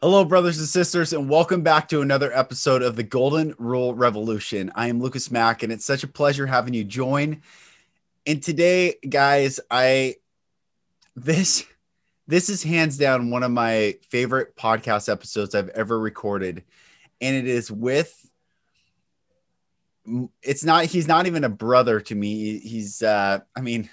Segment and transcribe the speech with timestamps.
[0.00, 4.70] Hello, brothers and sisters, and welcome back to another episode of the Golden Rule Revolution.
[4.76, 7.42] I am Lucas Mack, and it's such a pleasure having you join.
[8.24, 10.14] And today, guys, I
[11.16, 11.66] this
[12.28, 16.62] this is hands down one of my favorite podcast episodes I've ever recorded,
[17.20, 18.30] and it is with.
[20.44, 20.84] It's not.
[20.84, 22.60] He's not even a brother to me.
[22.60, 23.02] He's.
[23.02, 23.90] uh I mean,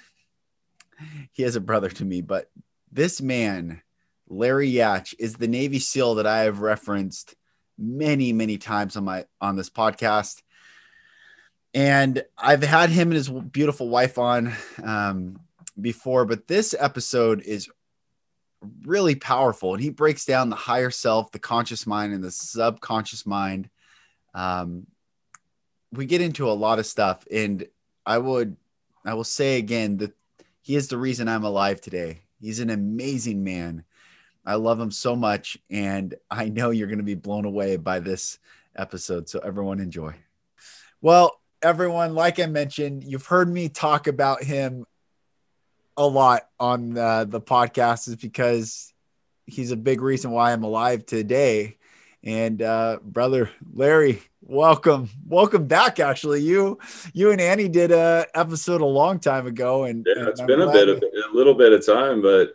[1.32, 2.48] he has a brother to me, but
[2.92, 3.82] this man
[4.28, 7.34] Larry Yatch is the Navy SEAL that I have referenced
[7.78, 10.42] many, many times on my on this podcast.
[11.74, 15.38] And I've had him and his beautiful wife on um,
[15.78, 17.68] before, but this episode is
[18.84, 19.74] really powerful.
[19.74, 23.68] And he breaks down the higher self, the conscious mind, and the subconscious mind.
[24.34, 24.86] Um,
[25.92, 27.66] we get into a lot of stuff, and
[28.04, 28.56] I would,
[29.04, 30.12] I will say again that
[30.62, 32.22] he is the reason I'm alive today.
[32.40, 33.84] He's an amazing man
[34.46, 35.58] I love him so much.
[35.70, 38.38] And I know you're going to be blown away by this
[38.76, 39.28] episode.
[39.28, 40.14] So, everyone, enjoy.
[41.02, 44.86] Well, everyone, like I mentioned, you've heard me talk about him
[45.96, 48.92] a lot on uh, the podcast, is because
[49.46, 51.76] he's a big reason why I'm alive today.
[52.22, 56.00] And uh, brother Larry, welcome, welcome back.
[56.00, 56.78] Actually, you,
[57.12, 60.46] you and Annie did a episode a long time ago, and yeah, and it's I'm
[60.46, 62.54] been a bit, of, a little bit of time, but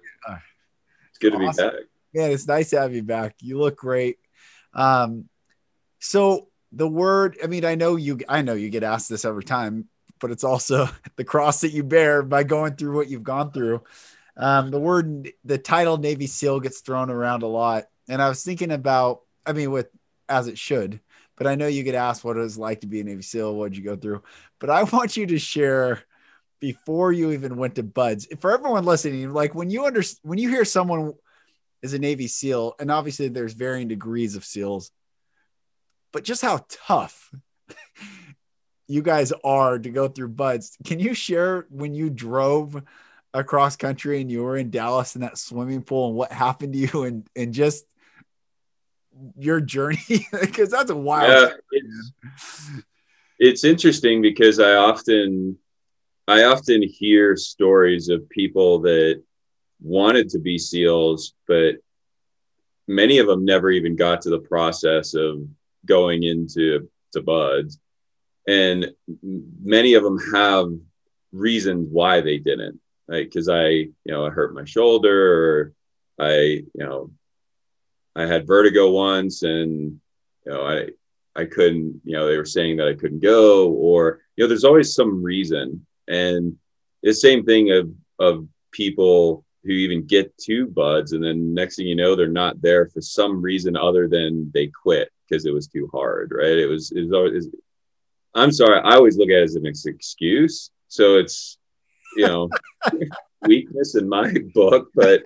[1.21, 1.65] good awesome.
[1.65, 1.85] to be back.
[2.13, 3.35] Man, it's nice to have you back.
[3.39, 4.17] You look great.
[4.73, 5.29] Um,
[5.99, 9.43] so the word, I mean, I know you, I know you get asked this every
[9.43, 9.87] time,
[10.19, 13.83] but it's also the cross that you bear by going through what you've gone through.
[14.37, 17.85] Um, the word, the title Navy SEAL gets thrown around a lot.
[18.09, 19.89] And I was thinking about, I mean, with
[20.27, 20.99] as it should,
[21.37, 23.55] but I know you get asked what it was like to be a Navy SEAL.
[23.55, 24.23] what'd you go through?
[24.59, 26.03] But I want you to share
[26.61, 30.47] before you even went to BUD/S for everyone listening like when you under when you
[30.47, 31.13] hear someone
[31.81, 34.91] is a navy seal and obviously there's varying degrees of seals
[36.13, 37.33] but just how tough
[38.87, 42.81] you guys are to go through BUD/S can you share when you drove
[43.33, 46.79] across country and you were in dallas in that swimming pool and what happened to
[46.79, 47.85] you and and just
[49.37, 49.99] your journey?
[50.31, 51.29] Because that's a wild.
[51.29, 52.11] Yeah, it's,
[53.39, 55.57] it's interesting because i often
[56.31, 59.21] I often hear stories of people that
[59.81, 61.75] wanted to be SEALs, but
[62.87, 65.45] many of them never even got to the process of
[65.85, 67.77] going into to BUD/S.
[68.47, 68.93] And
[69.61, 70.67] many of them have
[71.33, 72.79] reasons why they didn't.
[73.09, 75.73] Like, because I, you know, I hurt my shoulder, or
[76.17, 77.11] I, you know,
[78.15, 79.99] I had vertigo once, and
[80.45, 80.91] you know, I,
[81.35, 84.63] I couldn't, you know, they were saying that I couldn't go, or you know, there's
[84.63, 85.85] always some reason.
[86.07, 86.57] And
[87.03, 87.89] the same thing of
[88.19, 92.61] of people who even get to BUD/S, and then next thing you know, they're not
[92.61, 96.57] there for some reason other than they quit because it was too hard, right?
[96.57, 97.47] It was it was always.
[98.33, 100.71] I'm sorry, I always look at it as an excuse.
[100.87, 101.57] So it's
[102.15, 102.49] you know
[103.45, 105.23] weakness in my book, but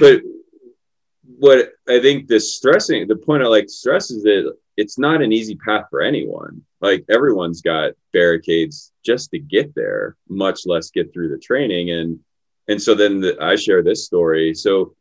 [0.00, 0.22] but
[1.38, 5.32] what I think the stressing the point I like stress is that it's not an
[5.32, 6.62] easy path for anyone.
[6.80, 11.90] Like everyone's got barricades just to get there, much less get through the training.
[11.90, 12.20] And
[12.68, 14.54] and so then the, I share this story.
[14.54, 14.94] So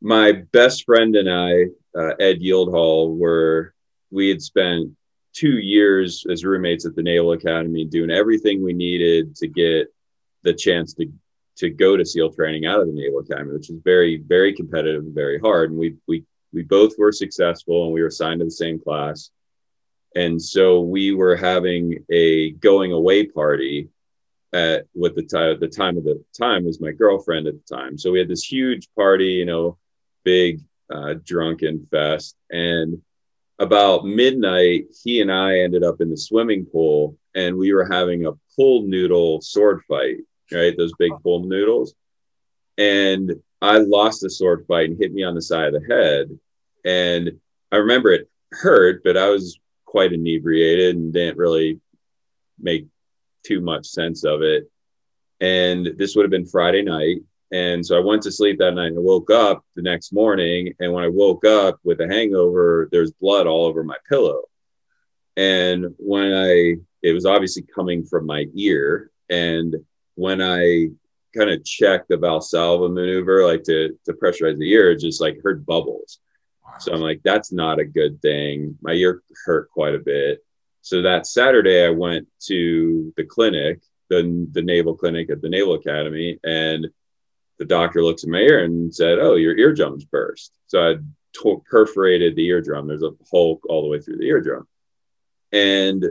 [0.00, 1.64] my best friend and I,
[1.98, 3.74] uh, Ed Yieldhall, were
[4.10, 4.90] we had spent
[5.32, 9.88] two years as roommates at the Naval Academy doing everything we needed to get
[10.42, 11.06] the chance to
[11.56, 15.02] to go to SEAL training out of the Naval Academy, which is very, very competitive
[15.02, 15.70] and very hard.
[15.70, 19.30] And we we we both were successful and we were assigned to the same class.
[20.14, 23.90] And so we were having a going away party
[24.52, 27.98] at what the time the time of the time was my girlfriend at the time.
[27.98, 29.76] So we had this huge party, you know,
[30.24, 30.60] big
[30.90, 32.36] uh, drunken fest.
[32.50, 33.02] And
[33.58, 38.26] about midnight, he and I ended up in the swimming pool and we were having
[38.26, 40.18] a pool noodle sword fight,
[40.52, 40.76] right?
[40.76, 41.94] Those big pool noodles.
[42.78, 46.38] And I lost the sword fight and hit me on the side of the head.
[46.84, 47.40] And
[47.72, 51.80] I remember it hurt, but I was quite inebriated and didn't really
[52.58, 52.86] make
[53.44, 54.70] too much sense of it.
[55.40, 57.18] And this would have been Friday night.
[57.52, 60.74] And so I went to sleep that night and I woke up the next morning.
[60.80, 64.42] And when I woke up with a hangover, there's blood all over my pillow.
[65.36, 69.10] And when I, it was obviously coming from my ear.
[69.30, 69.76] And
[70.16, 70.88] when I
[71.36, 75.42] kind of checked the Valsalva maneuver, like to, to pressurize the ear, it just like
[75.42, 76.18] heard bubbles.
[76.80, 78.76] So I'm like, that's not a good thing.
[78.82, 80.44] My ear hurt quite a bit.
[80.82, 85.74] So that Saturday, I went to the clinic, the, the naval clinic at the Naval
[85.74, 86.86] Academy, and
[87.58, 90.94] the doctor looks at my ear and said, "Oh, your eardrum's burst." So I
[91.32, 92.86] t- perforated the eardrum.
[92.86, 94.68] There's a hole all the way through the eardrum,
[95.52, 96.04] and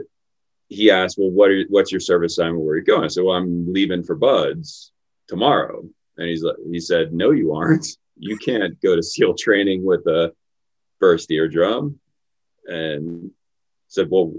[0.68, 2.58] he asked, "Well, what are, what's your service time?
[2.58, 4.90] Where are you going?" I said, "Well, I'm leaving for BUD/S
[5.28, 7.86] tomorrow." And he's like, he said, "No, you aren't.
[8.18, 10.32] You can't go to SEAL training with a
[11.00, 12.00] burst eardrum."
[12.66, 13.30] And
[13.88, 14.32] said, "Well,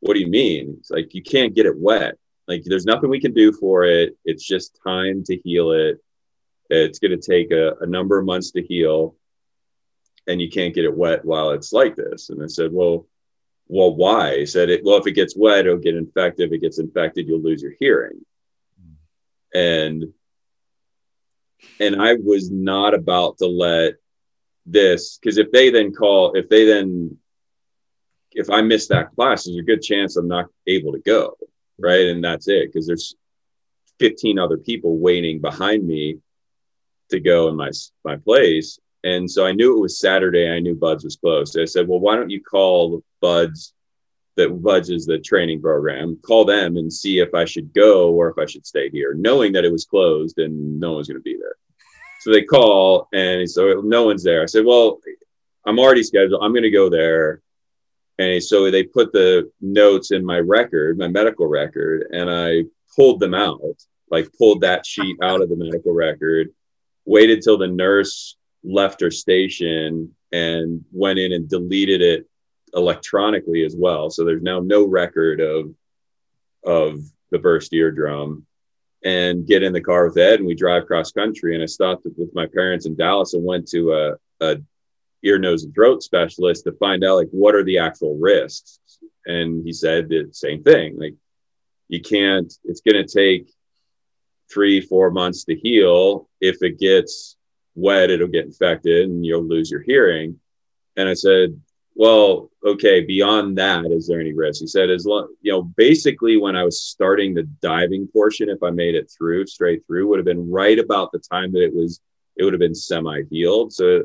[0.00, 2.16] what do you mean?" It's like you can't get it wet.
[2.48, 4.16] Like there's nothing we can do for it.
[4.24, 6.00] It's just time to heal it
[6.72, 9.14] it's going to take a, a number of months to heal,
[10.26, 12.30] and you can't get it wet while it's like this.
[12.30, 13.06] And I said, well,
[13.72, 14.40] well, why?
[14.40, 16.46] He said, it, well, if it gets wet, it'll get infected.
[16.46, 18.20] If it gets infected, you'll lose your hearing.
[19.54, 20.12] And
[21.80, 23.94] and I was not about to let
[24.66, 27.16] this because if they then call, if they then
[28.32, 31.36] if I miss that class, there's a good chance I'm not able to go.
[31.78, 32.08] Right.
[32.08, 32.70] And that's it.
[32.70, 33.14] Because there's
[34.00, 36.18] 15 other people waiting behind me
[37.10, 37.70] to go in my
[38.04, 38.78] my place.
[39.02, 40.50] And so I knew it was Saturday.
[40.50, 41.54] I knew BUD/S was closed.
[41.54, 43.72] So I said, well, why don't you call BUD/S?
[44.36, 46.18] That BUD/S is the training program.
[46.22, 49.52] Call them and see if I should go or if I should stay here, knowing
[49.52, 51.56] that it was closed and no one's going to be there.
[52.20, 54.42] So they call and so no one's there.
[54.42, 55.00] I said, well,
[55.66, 56.42] I'm already scheduled.
[56.42, 57.42] I'm going to go there.
[58.18, 62.64] And so they put the notes in my record, my medical record, and I
[62.94, 63.76] pulled them out,
[64.10, 66.52] like pulled that sheet out of the medical record
[67.04, 72.28] waited till the nurse left her station and went in and deleted it
[72.74, 74.10] electronically as well.
[74.10, 75.74] So there's now no record of
[76.64, 78.46] of the burst eardrum.
[79.04, 81.54] And get in the car with Ed and we drive cross country.
[81.54, 84.58] And I stopped with my parents in Dallas and went to a, a
[85.24, 88.78] ear, nose, and throat specialist to find out like what are the actual risks.
[89.26, 90.96] And he said the same thing.
[90.96, 91.14] Like
[91.88, 93.52] you can't, it's gonna take
[94.52, 96.28] three, four months to heal.
[96.40, 97.36] If it gets
[97.74, 100.38] wet, it'll get infected and you'll lose your hearing.
[100.96, 101.60] And I said,
[101.94, 104.60] well, okay, beyond that, is there any risk?
[104.60, 108.62] He said, as long, you know, basically when I was starting the diving portion, if
[108.62, 111.74] I made it through straight through, would have been right about the time that it
[111.74, 112.00] was,
[112.36, 113.72] it would have been semi healed.
[113.72, 114.04] So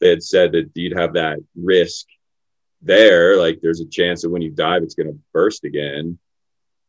[0.00, 2.06] they had said that you'd have that risk
[2.82, 3.38] there.
[3.38, 6.18] Like there's a chance that when you dive, it's going to burst again.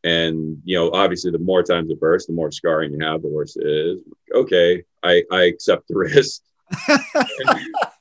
[0.04, 3.28] And you know, obviously, the more times it bursts, the more scarring you have, the
[3.28, 4.02] worse it is.
[4.32, 6.42] Okay, I I accept the risk.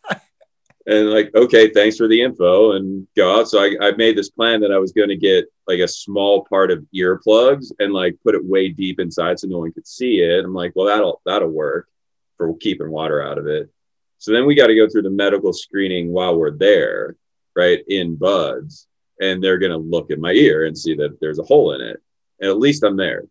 [0.87, 3.49] and, like, okay, thanks for the info, and go out.
[3.49, 6.45] So I, I made this plan that I was going to get like a small
[6.45, 10.21] part of earplugs and like put it way deep inside so no one could see
[10.21, 10.45] it.
[10.45, 11.89] I'm like, well, that'll that'll work
[12.37, 13.71] for keeping water out of it.
[14.19, 17.17] So then we got to go through the medical screening while we're there,
[17.55, 18.87] right in BUD/S
[19.21, 21.81] and they're going to look at my ear and see that there's a hole in
[21.81, 22.01] it.
[22.41, 23.25] And at least I'm there.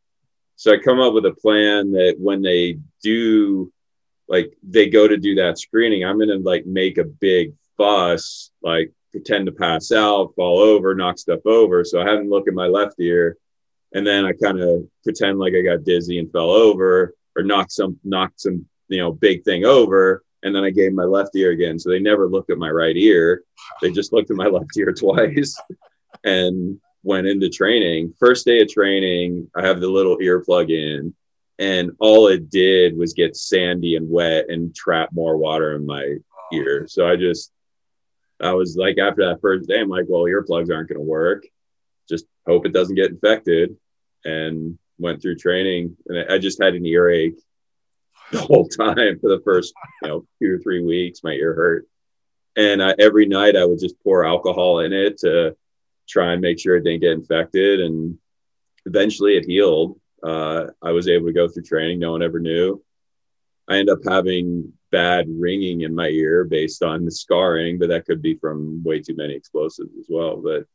[0.55, 3.71] So I come up with a plan that when they do,
[4.33, 8.91] like, they go to do that screening, I'm to like make a big fuss, like
[9.11, 11.83] pretend to pass out, fall over, knock stuff over.
[11.83, 13.37] So I have them look at my left ear.
[13.93, 17.71] And then I kind of pretend like I got dizzy and fell over or knocked
[17.71, 21.51] some, knocked some, you know, big thing over and then I gave my left ear
[21.51, 21.79] again.
[21.79, 23.43] So they never looked at my right ear.
[23.81, 25.59] They just looked at my left ear twice
[26.23, 28.13] and went into training.
[28.19, 31.13] First day of training, I have the little earplug in,
[31.59, 36.15] and all it did was get sandy and wet and trap more water in my
[36.51, 36.87] ear.
[36.87, 37.51] So I just,
[38.41, 41.45] I was like, after that first day, I'm like, well, earplugs aren't going to work.
[42.09, 43.75] Just hope it doesn't get infected.
[44.25, 47.39] And went through training, and I just had an earache
[48.31, 51.23] the whole time for the first you know two or three weeks.
[51.23, 51.87] My ear hurt,
[52.55, 55.55] and I, every night I would just pour alcohol in it to
[56.07, 57.81] try and make sure it didn't get infected.
[57.81, 58.17] And
[58.85, 59.99] eventually, it healed.
[60.23, 61.99] Uh, I was able to go through training.
[61.99, 62.81] No one ever knew.
[63.67, 68.05] I end up having bad ringing in my ear based on the scarring, but that
[68.05, 70.37] could be from way too many explosives as well.
[70.37, 70.65] But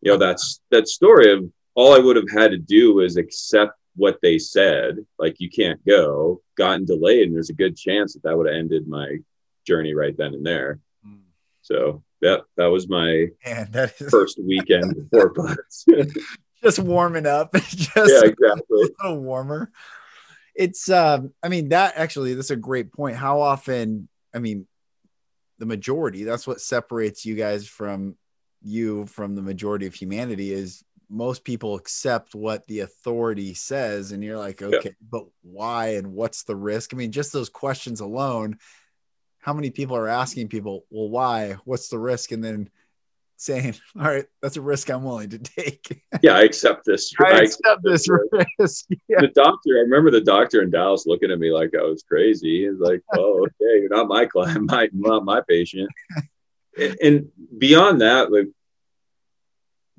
[0.00, 3.72] you know, that's that story of all I would have had to do was accept
[3.96, 8.22] what they said, like you can't go, gotten delayed, and there's a good chance that
[8.22, 9.18] that would have ended my
[9.66, 10.80] journey right then and there.
[11.06, 11.20] Mm.
[11.62, 14.10] So that that was my Man, that is...
[14.10, 15.86] first weekend before BUD/S.
[16.62, 18.62] just warming up, just yeah, exactly.
[19.00, 19.70] a little warmer.
[20.54, 24.66] it's um i mean that actually that's a great point how often i mean
[25.58, 28.16] the majority that's what separates you guys from
[28.62, 34.22] you from the majority of humanity is most people accept what the authority says and
[34.24, 34.90] you're like okay yeah.
[35.10, 38.58] but why and what's the risk i mean just those questions alone
[39.38, 42.68] how many people are asking people well why what's the risk and then
[43.40, 47.12] saying, "All right, that's a risk I'm willing to take." yeah, I accept this.
[47.18, 48.06] I, I accept, this
[48.58, 48.86] risk.
[49.08, 49.20] Yeah.
[49.22, 52.66] The doctor, I remember the doctor in Dallas looking at me like I was crazy.
[52.66, 55.88] He's like, "Oh, okay, you're not my client, my not my patient."
[56.78, 57.28] and, and
[57.58, 58.48] beyond that, like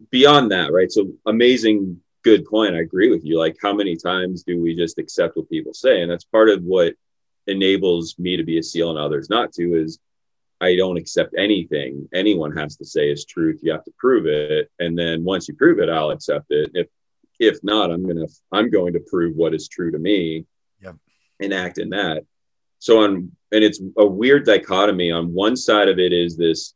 [0.09, 0.91] beyond that, right?
[0.91, 2.75] So amazing, good point.
[2.75, 3.37] I agree with you.
[3.37, 6.01] Like, how many times do we just accept what people say?
[6.01, 6.93] And that's part of what
[7.47, 9.99] enables me to be a SEAL and others not to is
[10.61, 13.59] I don't accept anything anyone has to say is truth.
[13.63, 16.71] You have to prove it, and then once you prove it, I'll accept it.
[16.73, 16.87] If
[17.39, 20.45] if not, I'm gonna I'm going to prove what is true to me,
[20.79, 20.95] yep.
[21.39, 22.23] and act in that.
[22.77, 25.11] So on, and it's a weird dichotomy.
[25.11, 26.75] On one side of it is this: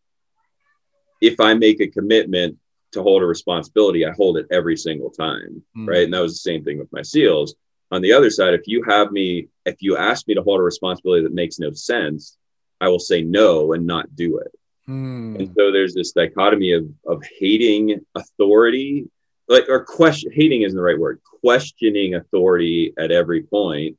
[1.21, 2.57] if I make a commitment
[2.93, 5.87] to hold a responsibility, I hold it every single time, mm.
[5.87, 6.03] right?
[6.03, 7.55] And that was the same thing with my SEALs.
[7.91, 10.63] On the other side, if you have me, if you ask me to hold a
[10.63, 12.37] responsibility that makes no sense,
[12.81, 14.51] I will say no and not do it.
[14.85, 15.35] Hmm.
[15.39, 19.09] And so there's this dichotomy of of hating authority,
[19.47, 23.97] like or question hating isn't the right word, questioning authority at every point,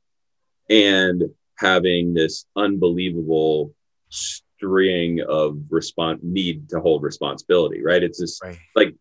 [0.69, 1.23] and
[1.55, 3.73] having this unbelievable
[4.09, 7.83] string of response need to hold responsibility.
[7.83, 8.03] Right?
[8.03, 8.57] It's this right.
[8.75, 8.95] like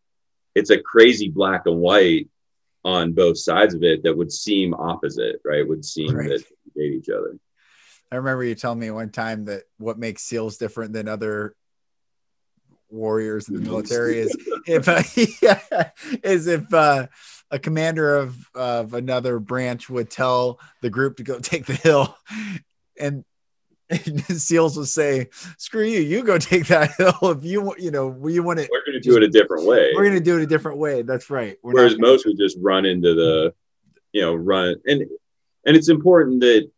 [0.57, 2.29] it's a crazy black and white
[2.85, 5.41] on both sides of it that would seem opposite.
[5.45, 5.67] Right?
[5.67, 6.31] Would seem right.
[6.31, 7.39] that hate each other.
[8.11, 11.55] I remember you telling me one time that what makes SEALs different than other
[12.89, 14.37] warriors in the military is
[14.67, 15.03] if uh,
[15.43, 15.91] yeah,
[16.23, 17.07] is if uh,
[17.51, 22.17] a commander of of another branch would tell the group to go take the hill,
[22.99, 23.25] and,
[23.91, 27.81] and SEAls would say, "Screw you, you go take that hill if you want.
[27.81, 28.71] You know, we want it.
[28.71, 29.93] We're going to do it a different way.
[29.95, 31.03] We're going to do it a different way.
[31.03, 31.57] That's right.
[31.63, 33.55] We're Whereas most would just run into the,
[34.13, 35.03] you know, run and
[35.65, 36.71] and it's important that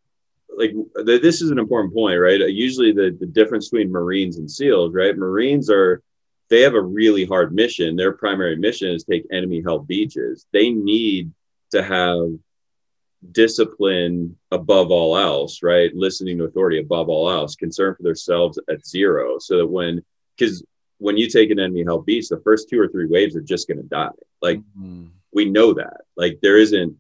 [0.59, 2.41] like the, this is an important point, right?
[2.41, 5.17] Usually the, the difference between Marines and SEALs, right?
[5.17, 6.03] Marines are
[6.51, 7.95] they have a really hard mission.
[7.95, 10.47] Their primary mission is take enemy held beaches.
[10.53, 11.33] They need
[11.71, 12.31] to have
[13.33, 15.95] discipline above all else, right?
[15.95, 19.39] Listening to authority above all else, concern for themselves at zero.
[19.39, 20.03] So that when
[20.37, 20.65] because
[20.99, 23.69] when you take an enemy held beach, the first two or three waves are just
[23.69, 24.11] gonna die.
[24.43, 25.07] Like mm-hmm.
[25.33, 26.01] we know that.
[26.17, 26.97] Like there isn't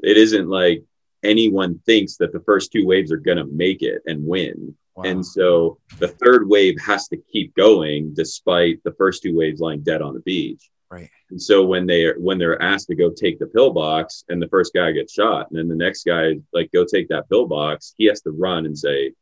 [0.00, 0.84] it isn't like
[1.24, 4.74] anyone thinks that the first two waves are going to make it and win.
[4.94, 5.04] Wow.
[5.04, 9.82] And so the third wave has to keep going despite the first two waves lying
[9.82, 10.70] dead on the beach.
[10.90, 11.10] Right.
[11.30, 14.48] And so when they are when they're asked to go take the pillbox and the
[14.48, 18.04] first guy gets shot and then the next guy like go take that pillbox, he
[18.04, 19.12] has to run and say,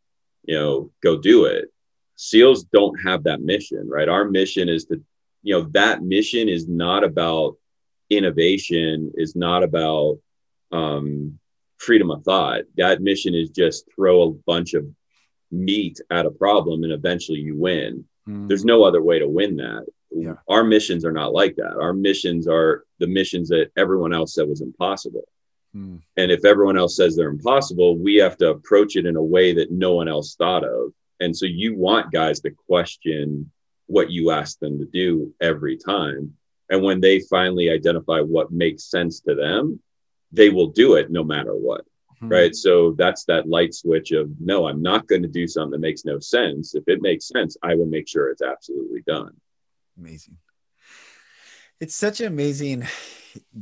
[0.44, 1.72] you know, go do it.
[2.16, 4.08] SEALs don't have that mission, right?
[4.08, 5.02] Our mission is to,
[5.42, 7.56] you know, that mission is not about
[8.10, 10.18] innovation, is not about
[10.70, 11.38] um,
[11.82, 12.62] freedom of thought.
[12.76, 14.86] That mission is just throw a bunch of
[15.50, 18.04] meat at a problem and eventually you win.
[18.28, 18.48] Mm.
[18.48, 19.86] There's no other way to win that.
[20.10, 20.34] Yeah.
[20.48, 21.76] Our missions are not like that.
[21.80, 25.26] Our missions are the missions that everyone else said was impossible.
[25.74, 26.00] Mm.
[26.16, 29.54] And if everyone else says they're impossible, we have to approach it in a way
[29.54, 30.92] that no one else thought of.
[31.20, 33.50] And so you want guys to question
[33.86, 36.34] what you ask them to do every time.
[36.70, 39.80] And when they finally identify what makes sense to them,
[40.32, 41.82] they will do it no matter what.
[42.16, 42.28] Mm-hmm.
[42.28, 42.54] Right.
[42.54, 46.04] So that's that light switch of no, I'm not going to do something that makes
[46.04, 46.74] no sense.
[46.74, 49.34] If it makes sense, I will make sure it's absolutely done.
[49.98, 50.36] Amazing.
[51.80, 52.86] It's such an amazing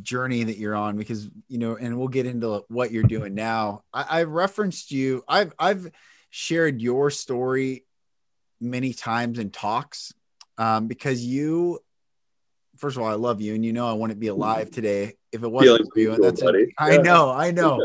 [0.02, 3.82] journey that you're on because you know, and we'll get into what you're doing now.
[3.94, 5.24] I, I referenced you.
[5.26, 5.90] I've I've
[6.28, 7.86] shared your story
[8.60, 10.12] many times in talks
[10.58, 11.80] um, because you
[12.80, 15.42] first of all, I love you, and you know I wouldn't be alive today if
[15.42, 16.14] it wasn't for you.
[16.14, 16.42] And that's
[16.78, 17.80] I know, I know.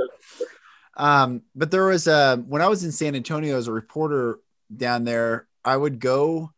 [0.98, 4.40] um, but there was a when I was in San Antonio as a reporter
[4.76, 6.52] down there, I would go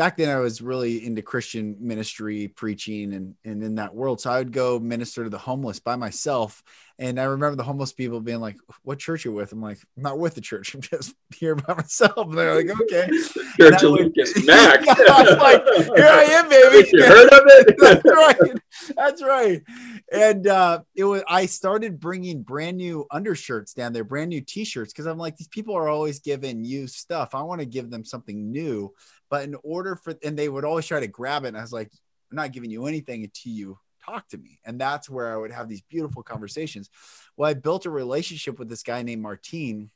[0.00, 4.18] back then I was really into Christian ministry, preaching, and and in that world.
[4.18, 6.62] So I would go minister to the homeless by myself.
[6.98, 10.02] And I remember the homeless people being like, "What church you with?" I'm like, "I'm
[10.02, 10.74] not with the church.
[10.74, 13.10] I'm just here by myself." And they're like, "Okay."
[13.58, 14.80] church of Lucas Mack.
[14.88, 17.76] I'm like, "Here I am, baby." you heard of it?
[17.78, 18.58] That's right.
[18.96, 19.62] That's right.
[20.10, 21.22] And uh, it was.
[21.28, 25.48] I started bringing brand new undershirts down there, brand new T-shirts, because I'm like, these
[25.48, 27.34] people are always giving you stuff.
[27.34, 28.94] I want to give them something new.
[29.30, 31.48] But in order for, and they would always try to grab it.
[31.48, 31.90] And I was like,
[32.30, 34.60] I'm not giving you anything until you talk to me.
[34.64, 36.90] And that's where I would have these beautiful conversations.
[37.36, 39.90] Well, I built a relationship with this guy named Martine,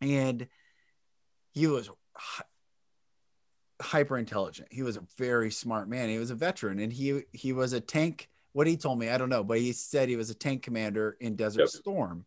[0.00, 0.46] and
[1.52, 1.90] he was
[3.80, 4.68] hyper intelligent.
[4.70, 6.08] He was a very smart man.
[6.08, 8.28] He was a veteran and he he was a tank.
[8.52, 11.16] What he told me, I don't know, but he said he was a tank commander
[11.20, 11.68] in Desert yep.
[11.68, 12.24] Storm.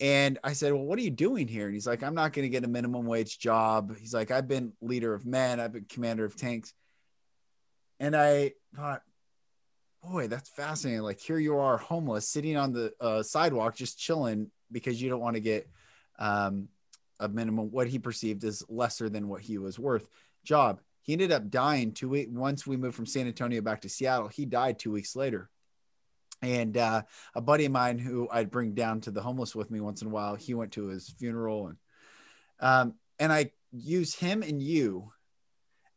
[0.00, 1.66] And I said, Well, what are you doing here?
[1.66, 3.96] And he's like, I'm not going to get a minimum wage job.
[3.98, 6.72] He's like, I've been leader of men, I've been commander of tanks.
[8.00, 9.02] And I thought,
[10.02, 11.02] boy, that's fascinating.
[11.02, 15.20] Like, here you are, homeless, sitting on the uh, sidewalk, just chilling because you don't
[15.20, 15.68] want to get
[16.18, 16.68] um,
[17.18, 20.06] a minimum, what he perceived as lesser than what he was worth
[20.44, 20.80] job.
[21.02, 22.30] He ended up dying two weeks.
[22.30, 25.50] Once we moved from San Antonio back to Seattle, he died two weeks later.
[26.40, 27.02] And uh,
[27.34, 30.08] a buddy of mine who I'd bring down to the homeless with me once in
[30.08, 31.76] a while, he went to his funeral and
[32.60, 35.12] um, and I use him and you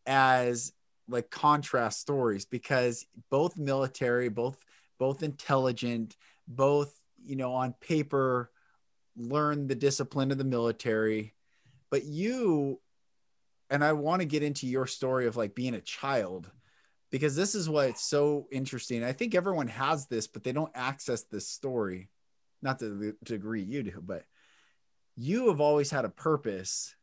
[0.05, 0.74] as
[1.07, 4.57] like contrast stories because both military, both
[4.98, 6.15] both intelligent,
[6.48, 8.51] both you know on paper
[9.17, 11.33] learn the discipline of the military,
[11.89, 12.79] but you
[13.69, 16.50] and I want to get into your story of like being a child
[17.12, 19.03] because this is what's so interesting.
[19.03, 22.10] I think everyone has this, but they don't access this story.
[22.62, 24.24] Not to the degree you do, but
[25.15, 26.96] you have always had a purpose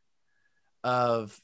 [0.83, 1.41] of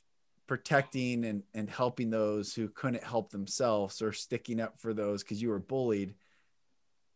[0.46, 5.42] protecting and, and helping those who couldn't help themselves or sticking up for those because
[5.42, 6.14] you were bullied.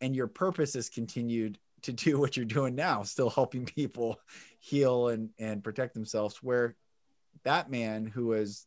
[0.01, 4.21] And your purpose has continued to do what you're doing now, still helping people
[4.59, 6.43] heal and, and protect themselves.
[6.43, 6.77] Where
[7.45, 8.67] that man who was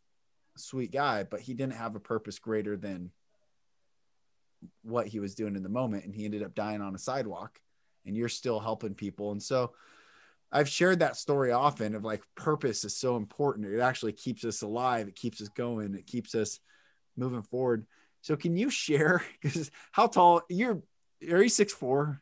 [0.58, 3.12] sweet guy, but he didn't have a purpose greater than
[4.84, 6.05] what he was doing in the moment.
[6.05, 7.60] And he ended up dying on a sidewalk
[8.05, 9.31] and you're still helping people.
[9.31, 9.74] And so
[10.51, 13.74] I've shared that story often of like purpose is so important.
[13.74, 15.08] It actually keeps us alive.
[15.08, 15.96] It keeps us going.
[15.96, 16.60] It keeps us
[17.15, 17.86] moving forward.
[18.22, 20.81] So can you share, because how tall you're,
[21.29, 22.22] are you six, four?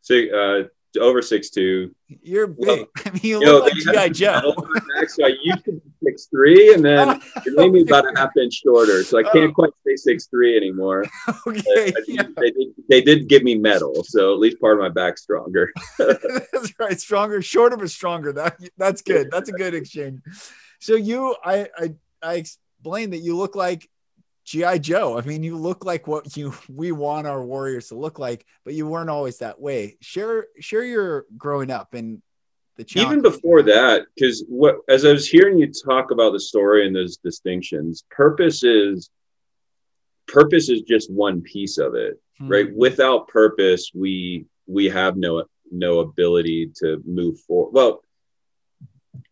[0.00, 0.62] Six, uh,
[1.00, 1.94] over six two.
[2.08, 2.66] You're big.
[2.66, 4.54] Well, I mean, you, you look know, like GI Joe.
[5.08, 8.36] So I used to be six three, and then it made me about a half
[8.36, 9.52] inch shorter, so I can't oh.
[9.52, 11.04] quite say six three anymore.
[11.46, 11.92] Okay.
[12.06, 12.24] Yeah.
[12.36, 15.72] They, did, they did give me metal, so at least part of my back's stronger.
[15.98, 18.32] that's right, stronger, shorter but stronger.
[18.32, 19.30] That that's good.
[19.30, 20.20] That's a good exchange.
[20.80, 23.88] So you, I, I, I explained that you look like
[24.44, 25.18] GI Joe.
[25.18, 28.74] I mean, you look like what you we want our warriors to look like, but
[28.74, 29.98] you weren't always that way.
[30.00, 32.22] Share share your growing up and
[32.78, 36.86] the even before that, because what as I was hearing you talk about the story
[36.86, 39.10] and those distinctions, purpose is
[40.28, 42.48] purpose is just one piece of it, hmm.
[42.48, 42.74] right?
[42.74, 47.72] Without purpose, we we have no no ability to move forward.
[47.72, 48.02] Well,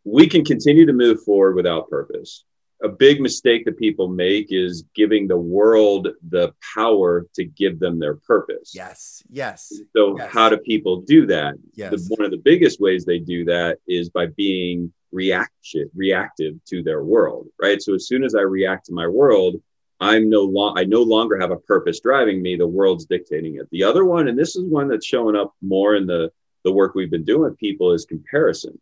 [0.04, 2.44] we can continue to move forward without purpose
[2.82, 7.98] a big mistake that people make is giving the world the power to give them
[7.98, 8.72] their purpose.
[8.74, 9.22] Yes.
[9.30, 9.72] Yes.
[9.96, 10.30] So yes.
[10.30, 11.54] how do people do that?
[11.74, 11.90] Yes.
[11.90, 16.82] The, one of the biggest ways they do that is by being reaction reactive to
[16.82, 17.80] their world, right?
[17.80, 19.56] So as soon as I react to my world,
[19.98, 22.56] I'm no long I no longer have a purpose driving me.
[22.56, 23.68] The world's dictating it.
[23.70, 26.30] The other one, and this is one that's showing up more in the
[26.64, 28.78] the work we've been doing with people, is comparison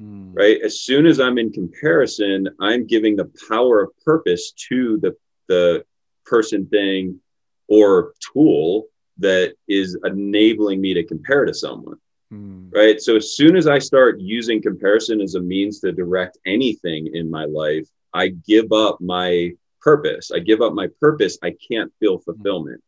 [0.00, 0.32] Hmm.
[0.32, 0.60] Right.
[0.62, 5.16] As soon as I'm in comparison, I'm giving the power of purpose to the,
[5.48, 5.84] the
[6.24, 7.20] person, thing,
[7.68, 8.86] or tool
[9.18, 11.96] that is enabling me to compare to someone.
[12.30, 12.68] Hmm.
[12.70, 13.00] Right.
[13.00, 17.30] So as soon as I start using comparison as a means to direct anything in
[17.30, 20.30] my life, I give up my purpose.
[20.30, 21.38] I give up my purpose.
[21.42, 22.24] I can't feel hmm.
[22.24, 22.82] fulfillment.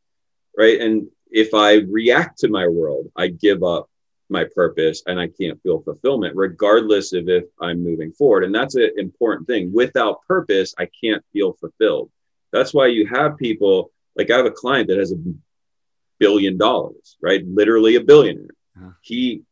[0.57, 0.81] Right.
[0.81, 3.89] And if I react to my world, I give up
[4.29, 8.45] my purpose and I can't feel fulfillment, regardless of if I'm moving forward.
[8.45, 9.73] And that's an important thing.
[9.73, 12.11] Without purpose, I can't feel fulfilled.
[12.53, 15.23] That's why you have people like I have a client that has a
[16.19, 17.47] billion dollars, right?
[17.47, 18.49] Literally a billionaire.
[18.77, 18.91] Uh-huh.
[19.01, 19.43] He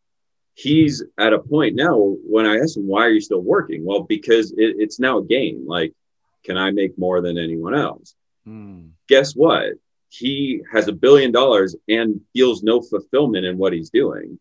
[0.54, 3.84] he's at a point now when I ask him, why are you still working?
[3.84, 5.64] Well, because it, it's now a game.
[5.66, 5.92] Like,
[6.44, 8.14] can I make more than anyone else?
[8.44, 8.88] Hmm.
[9.08, 9.74] Guess what?
[10.08, 14.38] He has a billion dollars and feels no fulfillment in what he's doing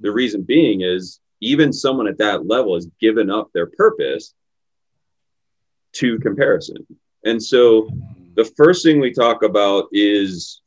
[0.00, 4.34] the reason being is even someone at that level has given up their purpose
[5.92, 6.86] to comparison.
[7.24, 7.88] And so
[8.34, 10.60] the first thing we talk about is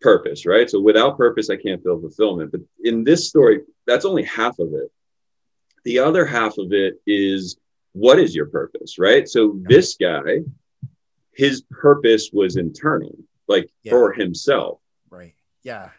[0.00, 0.68] purpose, right?
[0.68, 2.52] So without purpose, I can't feel fulfillment.
[2.52, 4.90] But in this story, that's only half of it.
[5.84, 7.56] The other half of it is
[7.92, 9.28] what is your purpose, right?
[9.28, 10.40] So this guy,
[11.32, 13.16] his purpose was internal,
[13.48, 13.90] like yeah.
[13.92, 14.80] for himself.
[15.10, 15.34] Right.
[15.62, 15.90] Yeah.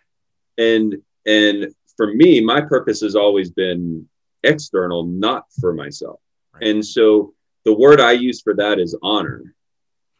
[0.58, 4.08] And and for me, my purpose has always been
[4.44, 6.20] external, not for myself.
[6.54, 6.68] Right.
[6.68, 7.34] And so
[7.66, 9.56] the word I use for that is honor.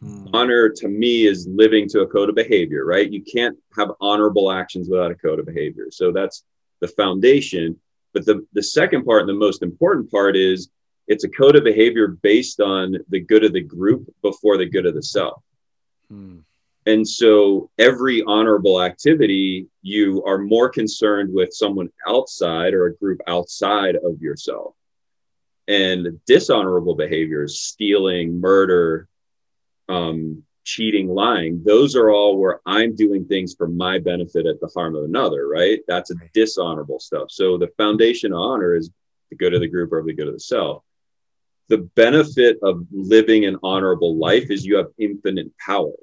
[0.02, 0.28] Hmm.
[0.34, 3.10] Honor to me is living to a code of behavior, right?
[3.10, 5.88] You can't have honorable actions without a code of behavior.
[5.92, 6.44] So that's
[6.80, 7.80] the foundation.
[8.14, 10.70] But the, the second part and the most important part is
[11.08, 14.86] it's a code of behavior based on the good of the group before the good
[14.86, 15.42] of the self.
[16.10, 16.40] Hmm.
[16.86, 23.22] And so every honorable activity, you are more concerned with someone outside or a group
[23.28, 24.76] outside of yourself.
[25.68, 29.08] And dishonorable behaviors, stealing, murder,
[29.88, 34.70] um, cheating, lying, those are all where I'm doing things for my benefit at the
[34.74, 35.80] harm of another, right?
[35.88, 37.32] That's a dishonorable stuff.
[37.32, 38.90] So the foundation of honor is
[39.30, 40.84] the good of the group or the good of the self.
[41.70, 45.94] The benefit of living an honorable life is you have infinite power,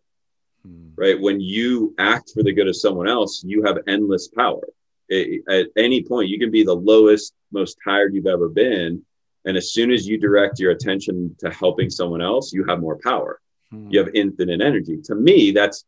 [0.62, 0.90] hmm.
[0.96, 1.20] right?
[1.20, 4.66] When you act for the good of someone else, you have endless power.
[5.08, 9.02] It, at any point, you can be the lowest, most tired you've ever been.
[9.44, 12.98] And as soon as you direct your attention to helping someone else, you have more
[13.02, 13.88] power Hmm.
[13.90, 14.98] You have infinite energy.
[15.04, 15.84] To me, that's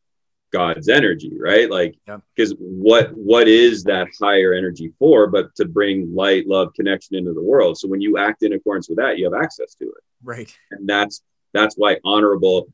[0.53, 1.71] God's energy, right?
[1.71, 2.59] Like, because yep.
[2.59, 5.27] what what is that higher energy for?
[5.27, 7.79] But to bring light, love, connection into the world.
[7.79, 10.55] So when you act in accordance with that, you have access to it, right?
[10.71, 12.69] And that's that's why honorable,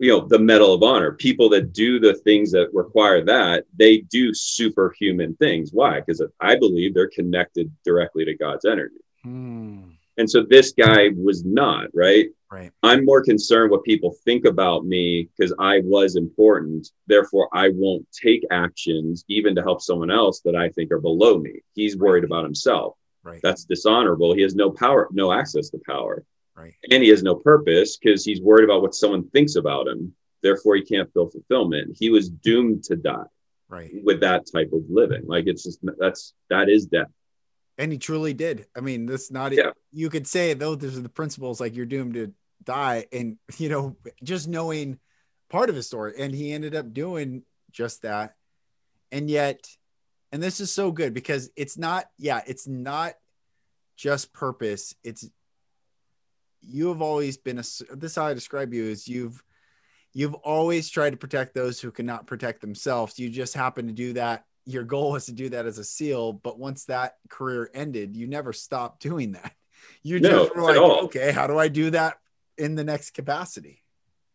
[0.00, 1.12] you know, the medal of honor.
[1.12, 5.72] People that do the things that require that, they do superhuman things.
[5.72, 6.00] Why?
[6.00, 8.96] Because I believe they're connected directly to God's energy.
[9.22, 9.90] Hmm.
[10.16, 12.28] And so this guy was not, right?
[12.50, 12.72] Right.
[12.82, 16.90] I'm more concerned what people think about me because I was important.
[17.06, 21.38] Therefore, I won't take actions even to help someone else that I think are below
[21.38, 21.60] me.
[21.74, 22.96] He's worried about himself.
[23.22, 23.40] Right.
[23.42, 24.34] That's dishonorable.
[24.34, 26.24] He has no power, no access to power.
[26.60, 26.74] Right.
[26.90, 30.14] And he has no purpose because he's worried about what someone thinks about him.
[30.42, 31.96] Therefore, he can't feel fulfillment.
[31.98, 33.24] He was doomed to die.
[33.68, 33.90] Right.
[34.02, 35.22] With that type of living.
[35.26, 37.06] Like it's just that's that is death.
[37.78, 38.66] And he truly did.
[38.76, 39.70] I mean, this not yeah.
[39.92, 42.32] you could say though are the principles like you're doomed to
[42.64, 44.98] die and you know just knowing
[45.48, 48.34] part of his story and he ended up doing just that
[49.10, 49.66] and yet
[50.32, 53.14] and this is so good because it's not yeah it's not
[53.96, 55.28] just purpose it's
[56.62, 59.42] you have always been a this how i describe you is you've
[60.12, 64.12] you've always tried to protect those who cannot protect themselves you just happen to do
[64.12, 68.16] that your goal was to do that as a seal but once that career ended
[68.16, 69.52] you never stopped doing that
[70.02, 72.16] you no, just were like okay how do i do that
[72.60, 73.82] in the next capacity.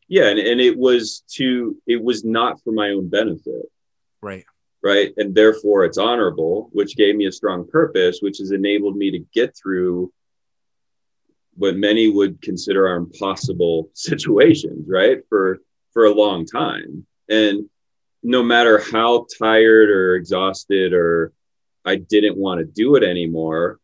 [0.07, 3.71] Yeah, and, and it was to it was not for my own benefit.
[4.21, 4.45] Right.
[4.83, 5.13] Right.
[5.17, 9.19] And therefore it's honorable, which gave me a strong purpose, which has enabled me to
[9.33, 10.11] get through
[11.55, 15.19] what many would consider are impossible situations, right?
[15.29, 15.59] For
[15.93, 17.05] for a long time.
[17.29, 17.69] And
[18.21, 21.31] no matter how tired or exhausted or
[21.85, 23.79] I didn't want to do it anymore,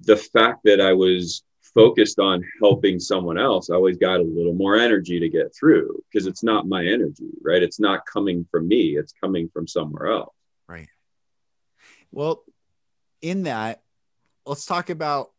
[0.00, 4.54] the fact that I was focused on helping someone else, I always got a little
[4.54, 7.62] more energy to get through because it's not my energy, right?
[7.62, 10.34] It's not coming from me, it's coming from somewhere else.
[10.68, 10.88] Right.
[12.10, 12.44] Well,
[13.20, 13.82] in that,
[14.46, 15.32] let's talk about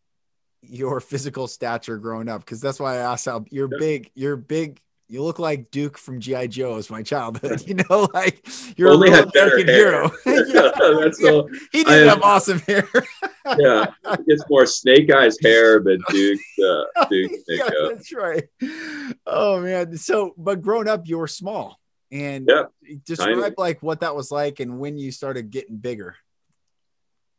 [0.61, 4.81] your physical stature growing up because that's why I asked how you're big, you're big
[5.09, 7.63] you look like Duke from GI Joe as my childhood.
[7.67, 10.11] You know, like you're Only a real American hero.
[10.25, 11.31] yeah, That's yeah.
[11.31, 12.87] All, he did have awesome hair.
[13.57, 13.87] yeah,
[14.25, 18.45] it's more Snake Eyes hair, but Duke, uh, Duke yeah, That's right.
[19.25, 19.97] Oh man.
[19.97, 21.77] So, but growing up, you were small,
[22.09, 23.53] and yeah, describe tiny.
[23.57, 26.15] like what that was like and when you started getting bigger.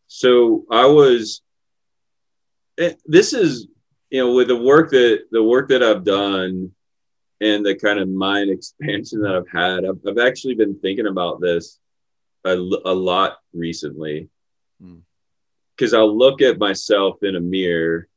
[0.08, 1.40] So I was.
[2.78, 3.66] Eh, this is
[4.10, 6.72] you know with the work that the work that I've done
[7.40, 9.84] and the kind of mind expansion that I've had.
[9.84, 11.78] I've, I've actually been thinking about this
[12.44, 14.28] a, a lot recently
[15.76, 15.98] because mm.
[15.98, 18.08] I'll look at myself in a mirror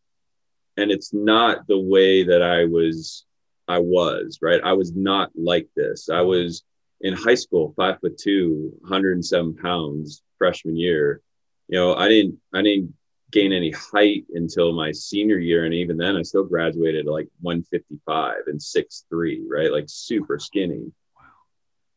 [0.77, 3.25] and it's not the way that I was
[3.67, 4.61] I was, right?
[4.63, 6.09] I was not like this.
[6.09, 6.63] I was
[6.99, 11.21] in high school, five foot two, 107 pounds freshman year.
[11.67, 12.93] You know, I didn't I didn't
[13.31, 15.65] gain any height until my senior year.
[15.65, 19.71] And even then, I still graduated like 155 and six three, right?
[19.71, 20.91] Like super skinny.
[21.15, 21.23] Wow.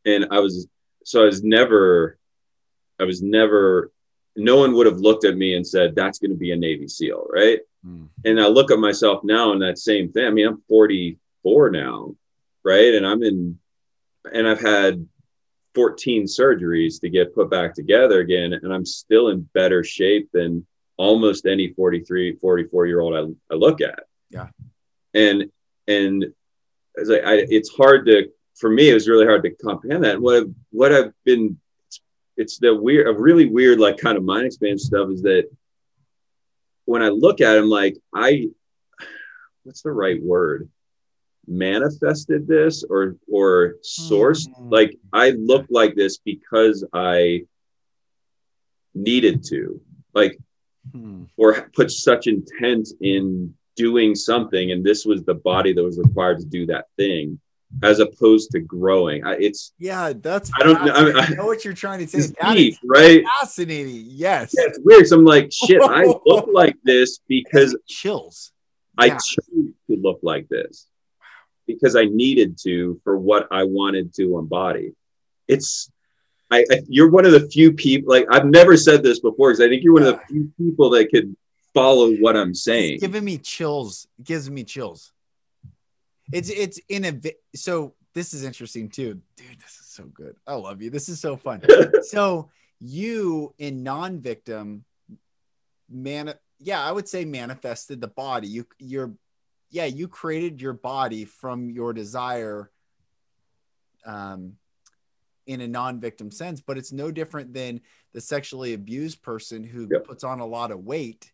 [0.07, 0.68] And I was,
[1.05, 2.18] so I was never,
[3.01, 3.90] I was never,
[4.37, 6.88] no one would have looked at me and said, that's going to be a Navy
[6.88, 7.61] SEAL, right?
[7.87, 8.09] Mm.
[8.25, 10.27] And I look at myself now and that same thing.
[10.27, 12.14] I mean, I'm 44 now,
[12.64, 12.94] right?
[12.94, 13.59] And I'm in,
[14.33, 15.07] and I've had
[15.75, 18.53] 14 surgeries to get put back together again.
[18.53, 23.57] And I'm still in better shape than almost any 43 44 year old I, I
[23.57, 24.04] look at.
[24.30, 24.48] Yeah.
[25.12, 25.50] And
[25.87, 26.26] and
[26.96, 30.20] as I, I, it's hard to for me it was really hard to comprehend that.
[30.20, 32.00] What I've, what I've been it's,
[32.37, 35.48] it's the weird a really weird like kind of mind expansion stuff is that
[36.85, 38.48] when I look at him like I
[39.64, 40.68] what's the right word?
[41.46, 44.48] Manifested this or or sourced?
[44.48, 44.72] Mm.
[44.72, 47.42] like i look like this because i
[48.94, 49.80] needed to.
[50.14, 50.38] Like
[50.92, 51.25] Hmm.
[51.37, 56.38] or put such intent in doing something and this was the body that was required
[56.40, 57.40] to do that thing
[57.83, 60.51] as opposed to growing I, it's Yeah, that's.
[60.61, 61.16] I don't know- I mean.
[61.16, 62.33] I know what you're trying to say.
[62.40, 64.05] That deep right fascinating.
[64.09, 64.55] Yes.
[64.57, 68.53] yeah, it's weird so i'm like shit i look like this because chills.
[68.97, 69.14] I Yeah.
[69.14, 70.87] chose to look like this
[71.66, 74.92] because I needed to for what I wanted to embody.
[75.49, 75.90] It's,
[76.55, 78.11] I, I you're one of the few people.
[78.11, 80.90] Like I've never said this before because I think you're one of the few people
[80.90, 81.37] that could
[81.73, 82.95] follow what I'm saying.
[82.95, 84.07] It's giving me chills.
[84.19, 85.12] It gives me chills.
[86.33, 87.21] It's it's in a
[87.57, 89.61] so this is interesting too, dude.
[89.61, 90.37] This is so good.
[90.47, 90.90] I love you.
[90.90, 91.62] This is so fun.
[92.03, 94.85] so you in non-victim
[95.88, 99.12] man yeah i would say manifested the body you you're
[99.71, 102.71] yeah you created your body from your desire
[104.05, 104.55] um
[105.46, 107.80] in a non-victim sense but it's no different than
[108.12, 110.04] the sexually abused person who Yep.
[110.04, 111.30] puts on a lot of weight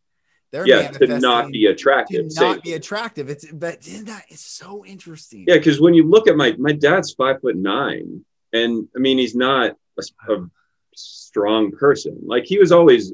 [0.52, 2.28] they're yeah, to not be attractive.
[2.28, 6.08] to not be attractive it's but isn't that is so interesting Yeah, because when you
[6.08, 10.46] look at my my dad's five foot nine, and I mean he's not a, a
[10.94, 12.18] strong person.
[12.24, 13.12] Like he was always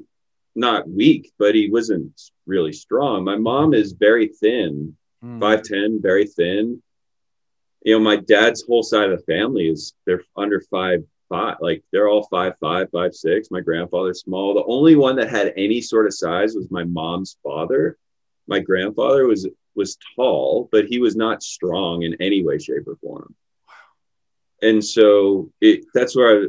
[0.54, 3.24] not weak, but he wasn't really strong.
[3.24, 5.38] My mom is very thin, hmm.
[5.38, 6.82] five ten, very thin.
[7.86, 11.84] You know, my dad's whole side of the family is they're under five five, like
[11.92, 13.48] they're all five five, five six.
[13.52, 14.54] My grandfather's small.
[14.54, 17.96] The only one that had any sort of size was my mom's father.
[18.48, 19.46] My grandfather was
[19.76, 23.36] was tall, but he was not strong in any way, shape, or form.
[24.60, 26.46] And so it that's where I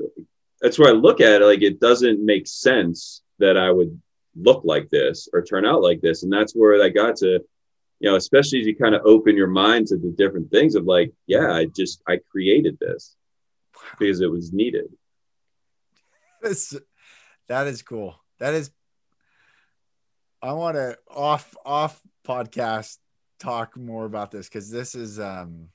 [0.60, 4.02] that's where I look at it like it doesn't make sense that I would
[4.36, 6.23] look like this or turn out like this.
[6.23, 7.45] And that's where I got to,
[7.99, 10.86] you know, especially as you kind of open your mind to the different things of
[10.86, 13.15] like, yeah, I just I created this
[13.97, 14.86] because it was needed.
[16.41, 16.75] That's,
[17.47, 18.15] that is cool.
[18.39, 18.71] That is.
[20.41, 22.97] I want to off off podcast
[23.39, 25.69] talk more about this because this is um.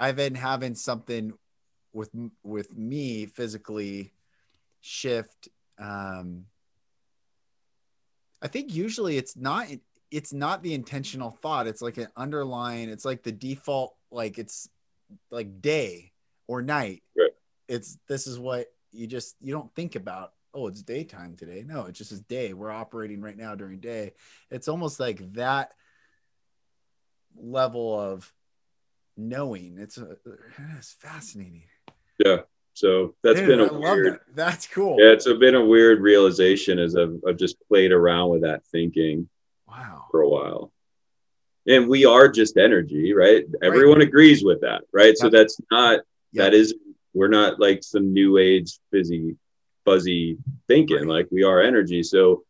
[0.00, 1.32] I've been having something
[1.92, 2.10] with
[2.42, 4.12] with me physically
[4.80, 5.48] shift.
[5.78, 6.46] Um,
[8.42, 9.68] I think usually it's not
[10.14, 11.66] it's not the intentional thought.
[11.66, 12.88] It's like an underlying.
[12.88, 13.96] It's like the default.
[14.12, 14.68] Like it's
[15.30, 16.12] like day
[16.46, 17.02] or night.
[17.18, 17.32] Right.
[17.68, 21.86] It's this is what you just you don't think about oh it's daytime today no
[21.86, 24.12] it's just is day we're operating right now during day
[24.52, 25.72] it's almost like that
[27.36, 28.32] level of
[29.16, 30.16] knowing it's a,
[30.78, 31.64] it's fascinating
[32.24, 32.42] Yeah.
[32.74, 34.36] So that's Dude, been a I weird that.
[34.36, 38.30] that's cool yeah, it's a, been a weird realization as I've, I've just played around
[38.30, 39.28] with that thinking
[39.76, 40.72] wow for a while.
[41.66, 43.44] And we are just energy, right?
[43.62, 45.16] Everyone agrees with that, right?
[45.16, 46.00] So that's not
[46.34, 46.74] that is
[47.14, 49.36] we're not like some new age fizzy
[49.84, 51.06] fuzzy thinking Right.
[51.06, 52.42] like we are energy so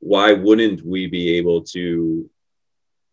[0.00, 2.28] why wouldn't we be able to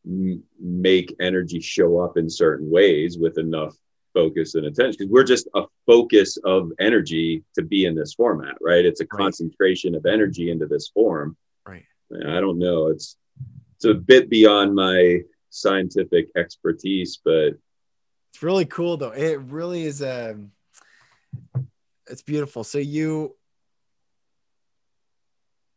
[0.07, 3.75] m- make energy show up in certain ways with enough
[4.13, 8.55] focus and attention because we're just a focus of energy to be in this format
[8.62, 9.19] right it's a Right.
[9.23, 11.35] concentration of energy into this form
[11.67, 11.85] right
[12.27, 13.17] i don't know it's
[13.79, 17.53] it's a bit beyond my scientific expertise but
[18.39, 19.11] it's really cool though.
[19.11, 20.51] It really is um
[22.07, 22.63] it's beautiful.
[22.63, 23.35] So you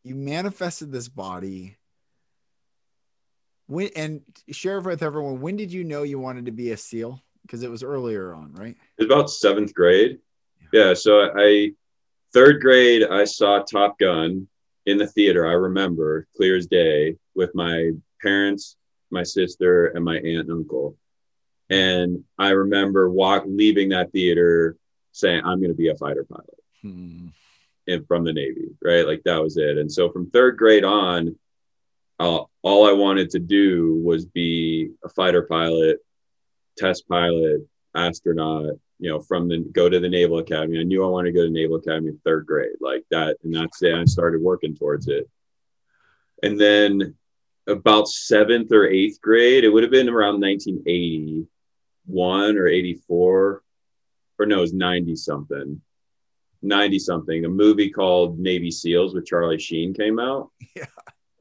[0.05, 1.77] you manifested this body.
[3.67, 7.23] When and share with everyone when did you know you wanted to be a seal?
[7.43, 8.77] Because it was earlier on right?
[8.99, 10.19] It was about seventh grade.
[10.73, 10.95] Yeah.
[10.95, 11.73] So I,
[12.33, 14.47] third grade, I saw Top Gun
[14.87, 15.47] in the theater.
[15.47, 18.77] I remember clear as day with my parents,
[19.11, 20.97] my sister, and my aunt and uncle.
[21.71, 24.77] And I remember walk leaving that theater
[25.13, 27.29] saying, I'm going to be a fighter pilot Hmm.
[27.87, 29.07] in, from the Navy, right?
[29.07, 29.79] Like that was it.
[29.79, 31.37] And so from third grade on,
[32.19, 35.99] uh, all I wanted to do was be a fighter pilot,
[36.77, 40.79] test pilot, astronaut, you know, from the go to the Naval Academy.
[40.79, 43.37] I knew I wanted to go to Naval Academy in third grade, like that.
[43.43, 43.93] And that's it.
[43.93, 45.29] I started working towards it.
[46.45, 47.17] And then
[47.67, 53.65] about seventh or eighth grade, it would have been around 1981 or 84,
[54.39, 55.83] or no, it was 90 something.
[56.63, 60.51] 90 something, a movie called Navy SEALs with Charlie Sheen came out.
[60.77, 60.87] Yeah.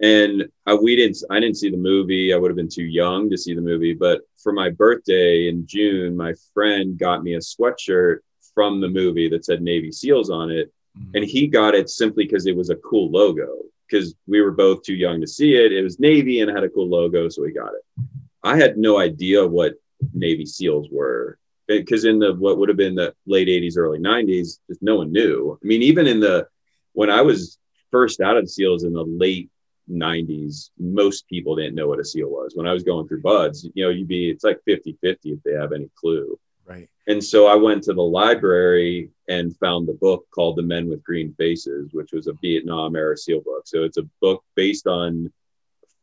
[0.01, 2.33] And I, we didn't, I didn't see the movie.
[2.33, 3.93] I would have been too young to see the movie.
[3.93, 8.19] But for my birthday in June, my friend got me a sweatshirt
[8.55, 10.73] from the movie that said Navy SEALs on it.
[10.97, 11.11] Mhm.
[11.15, 14.81] And he got it simply because it was a cool logo, because we were both
[14.81, 15.71] too young to see it.
[15.71, 17.29] It was Navy and it had a cool logo.
[17.29, 18.03] So we got it.
[18.43, 19.75] I had no idea what
[20.13, 21.37] Navy SEALs were
[21.67, 25.11] because in the what would have been the late 80s, early 90s, just no one
[25.11, 25.57] knew.
[25.61, 26.47] I mean, even in the
[26.93, 27.57] when I was
[27.91, 29.49] first out of SEALs in the late
[29.91, 32.53] 90s, most people didn't know what a SEAL was.
[32.55, 35.43] When I was going through BUD/S, you know, you'd be it's like 50 50 if
[35.43, 36.39] they have any clue.
[36.65, 36.89] Right.
[37.07, 41.03] And so I went to the library and found the book called The Men with
[41.03, 43.63] Green Faces, which was a Vietnam era SEAL book.
[43.65, 45.31] So it's a book based on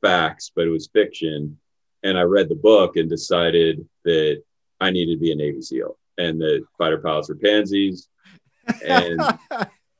[0.03, 1.59] facts, but it was fiction.
[2.03, 4.43] And I read the book and decided that
[4.81, 8.09] I needed to be a Navy SEAL and that fighter pilots were pansies.
[8.87, 9.19] And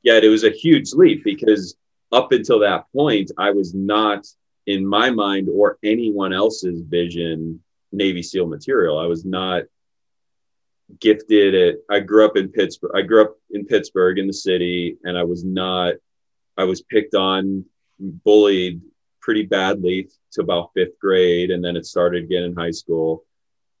[0.03, 1.75] yet it was a huge leap because
[2.11, 4.25] up until that point, I was not
[4.65, 8.99] in my mind or anyone else's vision Navy SEAL material.
[8.99, 9.63] I was not
[10.99, 12.91] gifted at I grew up in Pittsburgh.
[12.95, 15.95] I grew up in Pittsburgh in the city and I was not
[16.57, 17.65] I was picked on,
[17.99, 18.81] bullied
[19.21, 21.51] pretty badly to about fifth grade.
[21.51, 23.23] And then it started again in high school.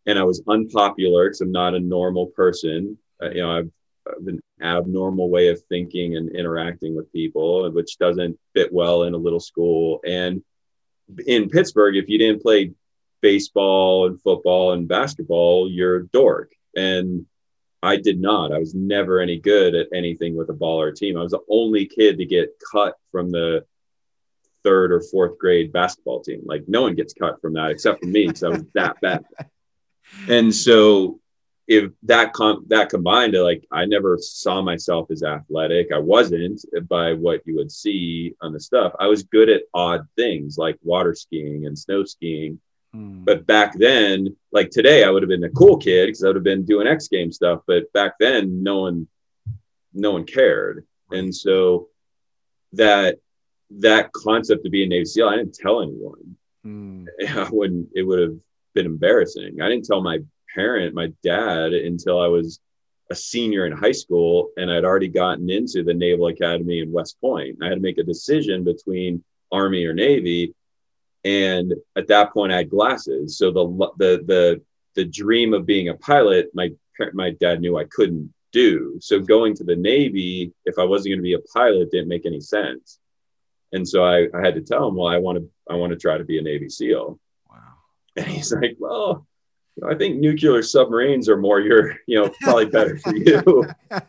[0.05, 2.97] And I was unpopular because I'm not a normal person.
[3.21, 3.71] Uh, you know, I've,
[4.07, 9.13] I've an abnormal way of thinking and interacting with people, which doesn't fit well in
[9.13, 9.99] a little school.
[10.05, 10.43] And
[11.25, 12.73] in Pittsburgh, if you didn't play
[13.21, 16.51] baseball and football and basketball, you're a dork.
[16.75, 17.25] And
[17.81, 18.51] I did not.
[18.51, 21.17] I was never any good at anything with a ball or a team.
[21.17, 23.65] I was the only kid to get cut from the
[24.63, 26.41] third or fourth grade basketball team.
[26.45, 29.25] Like no one gets cut from that except for me because I was that bad.
[30.27, 31.19] And so
[31.69, 35.93] if that com- that combined to like I never saw myself as athletic.
[35.93, 38.93] I wasn't by what you would see on the stuff.
[38.99, 42.59] I was good at odd things like water skiing and snow skiing
[42.93, 43.23] Hmm.
[43.23, 46.35] But back then, like today, I would have been a cool kid because I would
[46.35, 47.61] have been doing X game stuff.
[47.67, 49.07] But back then, no one,
[49.93, 51.89] no one cared, and so
[52.73, 53.19] that
[53.71, 56.35] that concept of being Navy SEAL, I didn't tell anyone.
[56.63, 57.05] Hmm.
[57.27, 57.89] I wouldn't.
[57.93, 58.37] It would have
[58.73, 59.61] been embarrassing.
[59.61, 60.19] I didn't tell my
[60.53, 62.59] parent, my dad, until I was
[63.11, 67.19] a senior in high school, and I'd already gotten into the Naval Academy in West
[67.19, 67.57] Point.
[67.61, 70.53] I had to make a decision between Army or Navy
[71.25, 73.37] and at that point I had glasses.
[73.37, 74.61] So the the the
[74.95, 76.71] the dream of being a pilot, my
[77.13, 78.97] my dad knew I couldn't do.
[79.01, 82.25] So going to the Navy, if I wasn't going to be a pilot, didn't make
[82.25, 82.99] any sense.
[83.71, 85.99] And so I, I had to tell him, well, I want to I want to
[85.99, 87.19] try to be a Navy SEAL.
[87.49, 87.57] Wow.
[88.15, 89.27] And he's like, well,
[89.87, 93.65] I think nuclear submarines are more your, you know, probably better for you.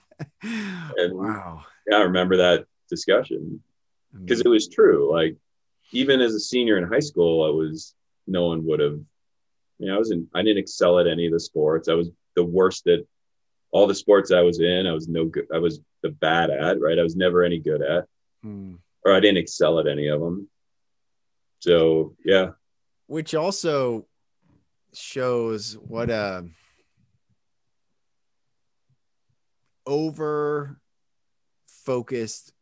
[0.43, 1.65] and wow.
[1.89, 3.63] Yeah, I remember that discussion
[4.13, 5.11] because it was true.
[5.13, 5.37] Like
[5.93, 7.95] even as a senior in high school, I was
[8.27, 8.99] no one would have.
[9.79, 10.29] You know, I was in.
[10.35, 11.89] I didn't excel at any of the sports.
[11.89, 13.01] I was the worst at
[13.73, 14.87] all the sports I was in.
[14.87, 15.47] I was no good.
[15.55, 16.81] I was the bad at.
[16.81, 16.99] Right.
[16.99, 18.05] I was never any good at,
[18.43, 18.75] hmm.
[19.05, 20.49] or I didn't excel at any of them.
[21.61, 22.51] So yeah.
[23.07, 24.07] Which also
[24.93, 26.45] shows what a
[29.87, 30.81] over
[31.67, 32.53] focused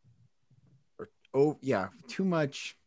[0.97, 2.77] or oh yeah too much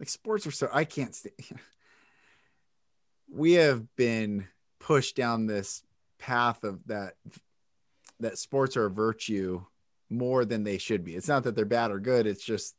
[0.00, 1.30] like sports are so I can't stay.
[3.32, 4.46] we have been
[4.80, 5.82] pushed down this
[6.18, 7.14] path of that
[8.20, 9.62] that sports are a virtue
[10.10, 11.14] more than they should be.
[11.14, 12.26] It's not that they're bad or good.
[12.26, 12.74] It's just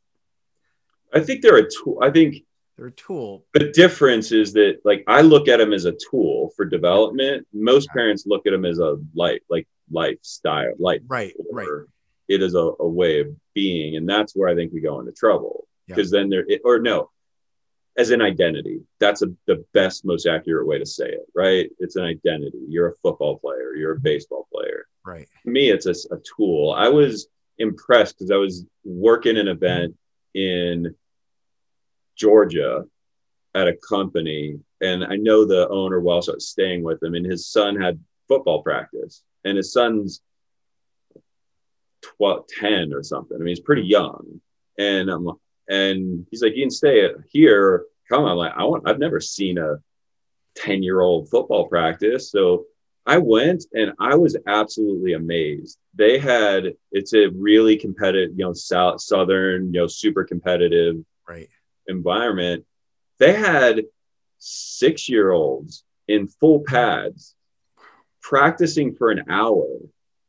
[1.12, 1.98] I think they're a tool.
[2.02, 2.36] I think
[2.76, 3.46] they're a tool.
[3.54, 7.46] The difference is that like I look at them as a tool for development.
[7.52, 11.68] Most parents look at them as a life like lifestyle, like right, right.
[12.28, 15.12] It is a, a way of being, and that's where I think we go into
[15.12, 15.68] trouble.
[15.86, 17.10] Because then there or no
[17.96, 21.70] as an identity that's a, the best most accurate way to say it right?
[21.78, 22.58] It's an identity.
[22.68, 23.74] You're a football player.
[23.74, 24.02] You're a mm-hmm.
[24.02, 24.86] baseball player.
[25.04, 25.28] Right.
[25.44, 26.74] To me it's a, a tool.
[26.76, 29.96] I was impressed because i was working an event
[30.34, 30.94] in
[32.16, 32.84] georgia
[33.54, 37.14] at a company and i know the owner well so i was staying with him
[37.14, 37.98] and his son had
[38.28, 40.20] football practice and his son's
[42.18, 44.40] 12 10 or something i mean he's pretty young
[44.78, 45.28] and i'm
[45.68, 47.84] and he's like, you can stay here.
[48.08, 48.36] Come on.
[48.36, 49.76] Like, I want, I've never seen a
[50.56, 52.30] 10 year old football practice.
[52.30, 52.66] So
[53.04, 55.78] I went and I was absolutely amazed.
[55.94, 60.96] They had, it's a really competitive, you know, south, southern, you know, super competitive
[61.28, 61.48] right.
[61.88, 62.64] Environment.
[63.18, 63.82] They had
[64.38, 67.34] six year olds in full pads
[68.20, 69.66] practicing for an hour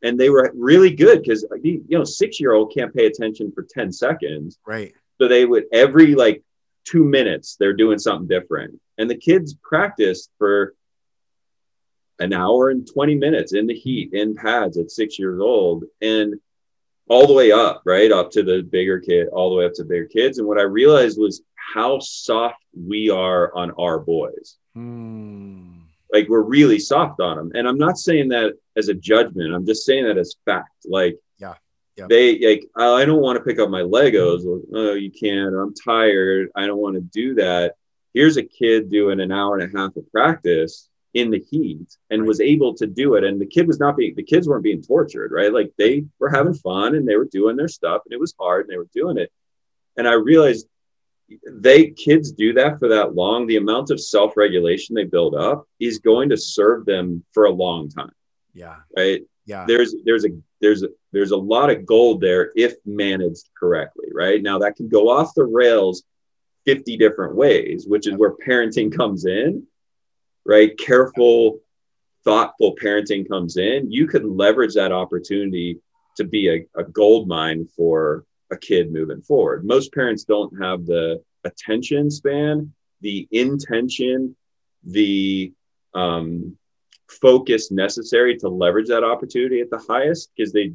[0.04, 3.66] and they were really good because you know six year old can't pay attention for
[3.70, 6.44] 10 seconds right so they would every like
[6.88, 8.80] two minutes they're doing something different.
[8.98, 10.74] And the kids practiced for
[12.20, 16.36] an hour and 20 minutes in the heat in pads at six years old and
[17.10, 18.12] all the way up, right?
[18.12, 20.38] Up to the bigger kid, all the way up to bigger kids.
[20.38, 24.58] And what I realized was how soft we are on our boys.
[24.74, 25.80] Hmm.
[26.12, 27.52] Like we're really soft on them.
[27.54, 29.54] And I'm not saying that as a judgment.
[29.54, 30.86] I'm just saying that as fact.
[30.86, 31.56] Like yeah.
[31.98, 32.06] Yeah.
[32.08, 34.44] They like I don't want to pick up my Legos.
[34.74, 35.56] Oh, you can't.
[35.56, 36.50] I'm tired.
[36.56, 37.76] I don't want to do that.
[38.14, 42.22] Here's a kid doing an hour and a half of practice in the heat and
[42.22, 42.28] right.
[42.28, 43.24] was able to do it.
[43.24, 45.52] And the kid was not being the kids weren't being tortured, right?
[45.52, 48.66] Like they were having fun and they were doing their stuff and it was hard
[48.66, 49.32] and they were doing it.
[49.98, 50.68] And I realized
[51.52, 55.98] they kids do that for that long, the amount of self-regulation they build up is
[55.98, 58.14] going to serve them for a long time.
[58.54, 58.76] Yeah.
[58.96, 59.24] Right.
[59.46, 59.66] Yeah.
[59.68, 60.30] There's there's a
[60.62, 64.10] there's a, there's a lot of gold there if managed correctly.
[64.14, 64.42] Right.
[64.42, 66.04] Now that can go off the rails
[66.66, 69.66] 50 different ways, which is where parenting comes in.
[70.48, 70.78] Right.
[70.78, 71.60] Careful,
[72.24, 73.92] thoughtful parenting comes in.
[73.92, 75.80] You could leverage that opportunity
[76.16, 79.66] to be a, a gold mine for a kid moving forward.
[79.66, 84.36] Most parents don't have the attention span, the intention,
[84.84, 85.54] the
[85.94, 86.58] um,
[87.10, 90.74] focus necessary to leverage that opportunity at the highest because they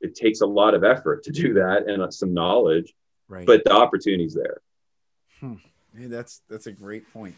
[0.00, 2.94] it takes a lot of effort to do that and some knowledge
[3.28, 4.60] right but the opportunity's there
[5.40, 5.54] hmm.
[5.96, 7.34] hey, that's that's a great point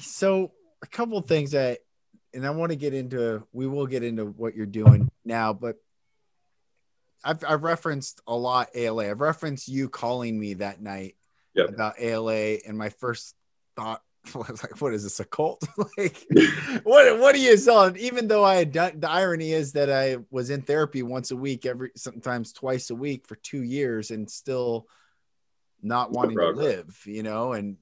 [0.00, 0.52] so
[0.82, 1.78] a couple things that
[2.34, 5.76] and i want to get into we will get into what you're doing now but
[7.24, 9.10] I've, I've referenced a lot ALA.
[9.10, 11.16] I've referenced you calling me that night
[11.54, 11.68] yep.
[11.68, 13.34] about ALA, and my first
[13.74, 14.02] thought
[14.34, 15.64] was like, "What is this a cult?
[15.98, 16.24] like,
[16.84, 20.18] what what are you selling?" Even though I had done, the irony is that I
[20.30, 24.30] was in therapy once a week, every sometimes twice a week for two years, and
[24.30, 24.86] still
[25.82, 27.52] not wanting to live, you know.
[27.52, 27.76] And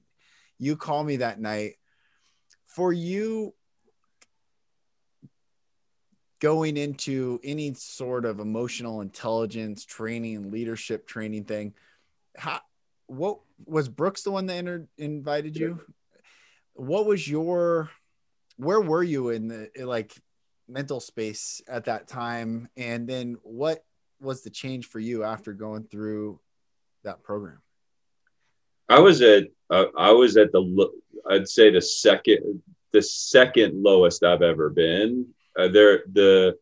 [0.57, 1.73] you call me that night.
[2.67, 3.53] For you,
[6.41, 11.73] going into any sort of emotional intelligence training, leadership training thing,
[12.37, 12.59] how
[13.07, 15.79] what was Brooks the one that entered, invited you?
[16.73, 17.89] What was your
[18.57, 20.13] where were you in the like
[20.67, 23.83] mental space at that time and then what
[24.19, 26.39] was the change for you after going through
[27.03, 27.61] that program?
[28.89, 30.91] I was at uh, I was at the
[31.29, 32.61] I'd say the second
[32.93, 35.27] the second lowest I've ever been
[35.57, 36.57] uh, there the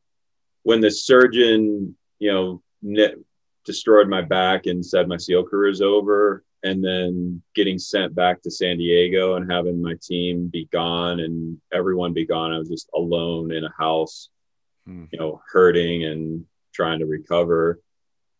[0.63, 3.15] when the surgeon you know net,
[3.65, 8.41] destroyed my back and said my SEAL career is over, and then getting sent back
[8.41, 12.53] to San Diego and having my team be gone and everyone be gone.
[12.53, 14.29] I was just alone in a house,
[14.85, 15.05] hmm.
[15.11, 17.79] you know, hurting and trying to recover.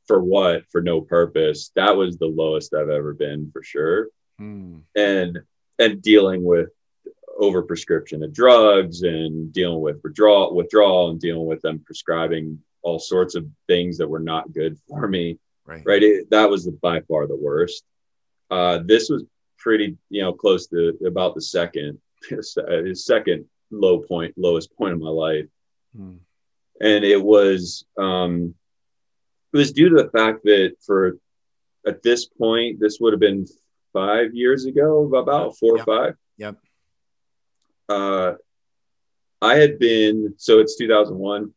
[0.08, 0.66] For what?
[0.70, 1.72] For no purpose.
[1.76, 4.10] That was the lowest I've ever been for sure.
[4.38, 4.80] Hmm.
[4.96, 5.40] And
[5.80, 6.70] and dealing with
[7.38, 13.00] over prescription of drugs and dealing with withdrawal withdrawal and dealing with them prescribing all
[13.00, 16.72] sorts of things that were not good for me right right it, that was the,
[16.72, 17.84] by far the worst
[18.52, 19.24] uh, this was
[19.58, 21.98] pretty you know close to about the second
[22.30, 25.48] his second low point lowest point of my life
[25.96, 26.16] hmm.
[26.82, 28.54] and it was um
[29.54, 31.18] it was due to the fact that for
[31.86, 33.46] at this point this would have been
[33.94, 35.88] five years ago about four yep.
[35.88, 36.58] or five yep
[37.90, 38.34] uh,
[39.42, 41.54] I had been so it's 2001.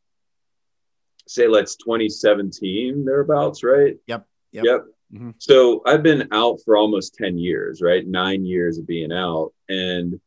[1.28, 3.96] Say let's 2017 thereabouts, right?
[4.06, 4.26] Yep.
[4.52, 4.64] Yep.
[4.64, 4.84] yep.
[5.14, 5.30] Mm-hmm.
[5.38, 8.06] So I've been out for almost 10 years, right?
[8.06, 10.20] Nine years of being out, and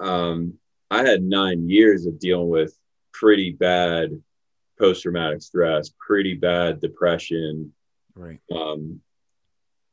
[0.00, 0.54] um,
[0.90, 2.74] I had nine years of dealing with
[3.12, 4.22] pretty bad
[4.78, 7.72] post traumatic stress, pretty bad depression,
[8.14, 8.40] right?
[8.54, 9.00] Um,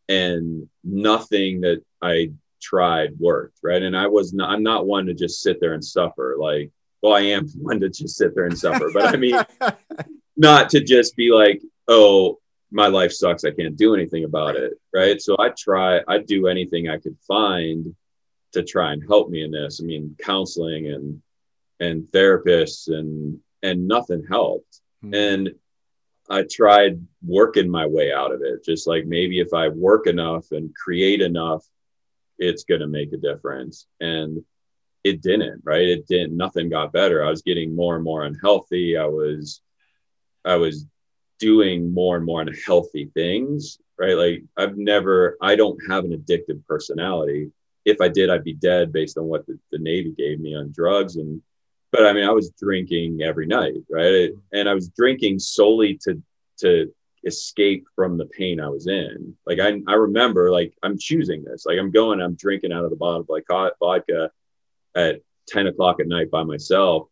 [0.09, 3.81] and nothing that I tried worked, right?
[3.81, 6.35] And I was not, I'm not one to just sit there and suffer.
[6.39, 6.71] Like,
[7.01, 9.39] well, I am one to just sit there and suffer, but I mean,
[10.37, 12.39] not to just be like, oh,
[12.71, 13.43] my life sucks.
[13.43, 15.21] I can't do anything about it, right?
[15.21, 17.93] So I try, I do anything I could find
[18.53, 19.81] to try and help me in this.
[19.81, 21.21] I mean, counseling and
[21.79, 24.81] and therapists and and nothing helped.
[25.03, 25.13] Mm-hmm.
[25.13, 25.55] And
[26.29, 28.63] I tried working my way out of it.
[28.63, 31.65] Just like maybe if I work enough and create enough
[32.41, 33.85] it's going to make a difference.
[34.01, 34.43] And
[35.03, 35.87] it didn't, right?
[35.87, 37.23] It didn't, nothing got better.
[37.23, 38.97] I was getting more and more unhealthy.
[38.97, 39.61] I was,
[40.43, 40.85] I was
[41.39, 44.17] doing more and more unhealthy things, right?
[44.17, 47.51] Like I've never, I don't have an addictive personality.
[47.85, 50.71] If I did, I'd be dead based on what the, the Navy gave me on
[50.71, 51.15] drugs.
[51.15, 51.41] And,
[51.91, 54.29] but I mean, I was drinking every night, right?
[54.53, 56.21] And I was drinking solely to,
[56.59, 56.91] to
[57.25, 59.35] escape from the pain I was in.
[59.45, 61.65] Like I, I remember like I'm choosing this.
[61.65, 63.45] Like I'm going, I'm drinking out of the bottle of like
[63.79, 64.31] vodka
[64.95, 67.07] at 10 o'clock at night by myself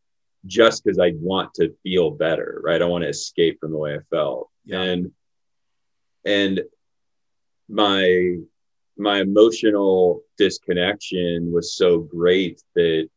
[0.45, 2.82] just because I want to feel better, right?
[2.82, 4.49] I want to escape from the way I felt.
[4.65, 4.82] Yeah.
[4.82, 5.11] And
[6.25, 6.61] and
[7.67, 8.38] my
[8.97, 13.09] my emotional disconnection was so great that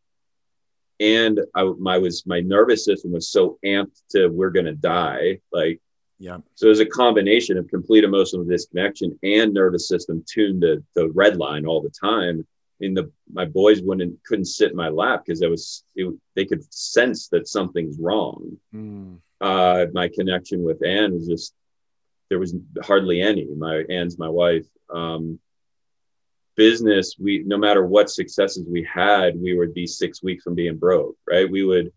[1.03, 5.81] and I my was my nervous system was so amped to we're gonna die like
[6.19, 6.39] yeah.
[6.55, 11.11] so it was a combination of complete emotional disconnection and nervous system tuned to the
[11.11, 12.47] red line all the time.
[12.79, 16.45] In the my boys wouldn't couldn't sit in my lap because it was it, they
[16.45, 18.57] could sense that something's wrong.
[18.73, 19.19] Mm.
[19.41, 21.55] uh my connection with anne was just
[22.29, 23.47] there was hardly any.
[23.57, 24.67] My anne's my wife.
[24.95, 25.41] Um
[26.57, 30.77] business we no matter what successes we had we would be six weeks from being
[30.77, 31.51] broke right?
[31.51, 31.93] We would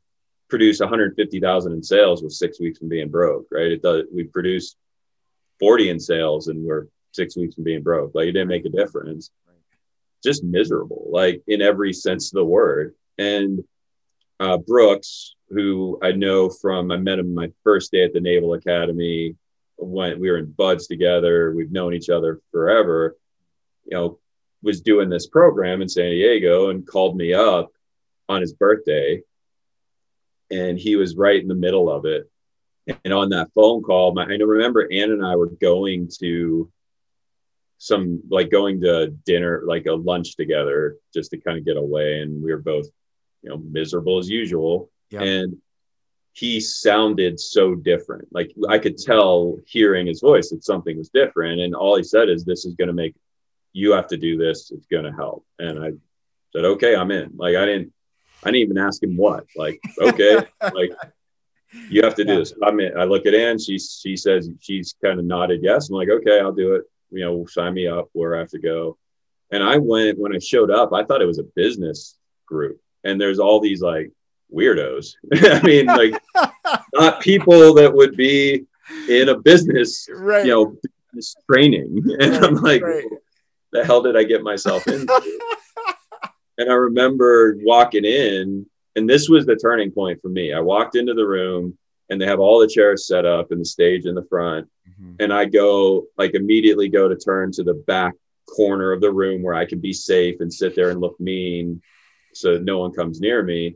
[0.49, 3.71] produce 150000 in sales with six weeks from being broke right?
[3.71, 4.77] It does we produced
[5.59, 8.13] 40 in sales and we're six weeks from being broke.
[8.13, 9.31] Like it didn't make a difference.
[10.23, 12.95] Just miserable like in every sense of the word.
[13.17, 13.63] And
[14.39, 18.53] uh, brooks who i know from i met him my first day at the naval
[18.53, 19.35] academy
[19.77, 21.53] when we were in BUD/S together.
[21.53, 23.15] We've known each other forever.
[23.85, 24.19] You know
[24.65, 27.71] was doing this program in San Diego and called me up
[28.27, 29.21] on his birthday.
[30.51, 32.29] And he was right in the middle of it.
[33.03, 36.71] And on that phone call, my, I remember Ann and I were going to
[37.77, 42.21] some like going to dinner, like a lunch together just to kind of get away.
[42.21, 42.87] And we were both,
[43.43, 44.89] you know, miserable as usual.
[45.11, 45.21] Yeah.
[45.21, 45.57] And
[46.33, 48.27] he sounded so different.
[48.31, 51.61] Like I could tell hearing his voice that something was different.
[51.61, 53.15] And all he said is, This is going to make
[53.75, 54.71] you have to do this.
[54.71, 55.45] It's going to help.
[55.59, 55.91] And I
[56.55, 57.33] said, okay, I'm in.
[57.35, 57.91] Like, I didn't,
[58.43, 60.37] I didn't even ask him what, like, okay,
[60.73, 60.91] like
[61.89, 62.53] you have to do this.
[62.63, 62.97] I'm in.
[62.97, 63.59] I look at Ann.
[63.59, 65.59] She, she says, she's kind of nodded.
[65.61, 65.89] Yes.
[65.89, 66.83] I'm like, okay, I'll do it.
[67.11, 68.97] You know, sign me up where I have to go.
[69.51, 73.21] And I went, when I showed up, I thought it was a business group and
[73.21, 74.11] there's all these like
[74.53, 75.13] weirdos.
[75.33, 76.21] I mean, like
[76.93, 78.65] not people that would be
[79.09, 80.77] in a business, right you know,
[81.13, 82.03] business training.
[82.19, 83.05] And I'm like, right.
[83.71, 85.41] The hell did I get myself into?
[86.57, 90.53] and I remember walking in, and this was the turning point for me.
[90.53, 91.77] I walked into the room,
[92.09, 94.67] and they have all the chairs set up and the stage in the front.
[94.87, 95.15] Mhm.
[95.19, 98.13] And I go, like, immediately go to turn to the back
[98.47, 101.81] corner of the room where I can be safe and sit there and look mean
[102.33, 103.75] so no one comes near me.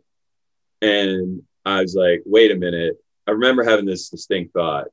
[0.81, 2.97] And I was like, wait a minute.
[3.25, 4.87] I remember having this distinct thought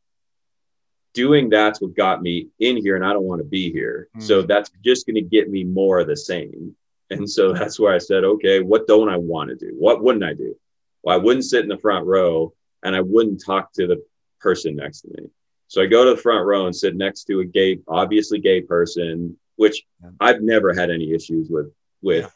[1.16, 4.08] doing that's what got me in here and I don't want to be here.
[4.16, 4.22] Mm.
[4.22, 6.76] So that's just going to get me more of the same.
[7.10, 9.74] And so that's where I said, okay, what don't I want to do?
[9.78, 10.54] What wouldn't I do?
[11.02, 12.52] Well, I wouldn't sit in the front row
[12.82, 14.04] and I wouldn't talk to the
[14.40, 15.28] person next to me.
[15.68, 18.60] So I go to the front row and sit next to a gay, obviously gay
[18.60, 20.10] person, which Yeah.
[20.20, 22.30] I've never had any issues with with Yeah.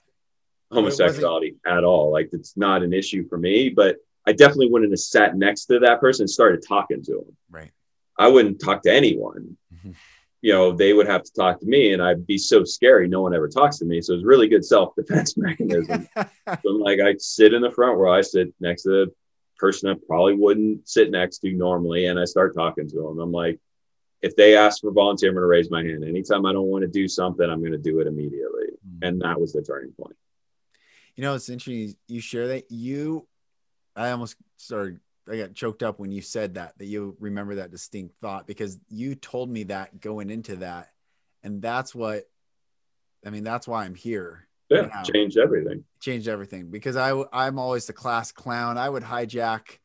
[0.77, 2.11] homosexuality at all.
[2.11, 5.79] Like it's not an issue for me, but I definitely wouldn't have sat next to
[5.81, 7.37] that person and started talking to him.
[7.51, 7.71] right
[8.21, 9.57] I wouldn't talk to anyone.
[9.75, 9.95] Mhm.
[10.43, 13.09] You know, they would have to talk to me, and I'd be so scary.
[13.09, 16.07] No one ever talks to me, so it's really good self defense mechanism.
[16.17, 18.13] so I'm like, I sit in the front row.
[18.13, 19.13] I sit next to the
[19.59, 23.21] person I probably wouldn't sit next to normally, and I start talking to them.
[23.21, 23.59] I'm like,
[24.23, 26.05] if they ask for volunteer, I'm going to raise my hand.
[26.05, 28.67] Anytime I don't want to do something, I'm going to do it immediately.
[28.87, 29.09] Mm.
[29.09, 30.17] And that was the turning point.
[31.17, 32.71] You know, it's interesting you share that.
[32.71, 33.27] You,
[33.97, 37.71] I almost started, I got choked up when you said that, that you remember that
[37.71, 40.91] distinct thought because you told me that going into that.
[41.43, 42.25] And that's what,
[43.25, 44.47] I mean, that's why I'm here.
[44.69, 45.03] Yeah, Wow.
[45.03, 45.85] changed everything.
[46.01, 48.79] Changed everything because I, I'm always the class clown.
[48.79, 49.79] I would hijack